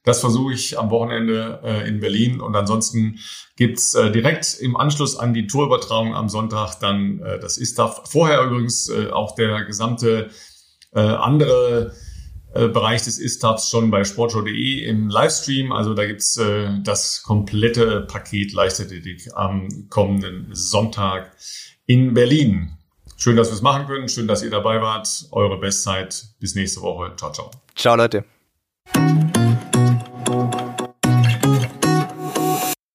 [0.07, 2.41] Das versuche ich am Wochenende äh, in Berlin.
[2.41, 3.19] Und ansonsten
[3.57, 8.09] gibt's äh, direkt im Anschluss an die Tourübertragung am Sonntag dann äh, das ISTAF.
[8.09, 10.31] Vorher übrigens äh, auch der gesamte
[10.95, 11.93] äh, andere
[12.55, 15.73] äh, Bereich des ISTAFs schon bei sportshow.de im Livestream.
[15.73, 21.33] Also da gibt's äh, das komplette Paket Leichtathletik am kommenden Sonntag
[21.87, 22.79] in Berlin.
[23.17, 24.09] Schön, dass wir es machen können.
[24.09, 25.09] Schön, dass ihr dabei wart.
[25.33, 26.27] Eure Bestzeit.
[26.39, 27.13] Bis nächste Woche.
[27.17, 27.51] Ciao, ciao.
[27.75, 28.25] Ciao, Leute.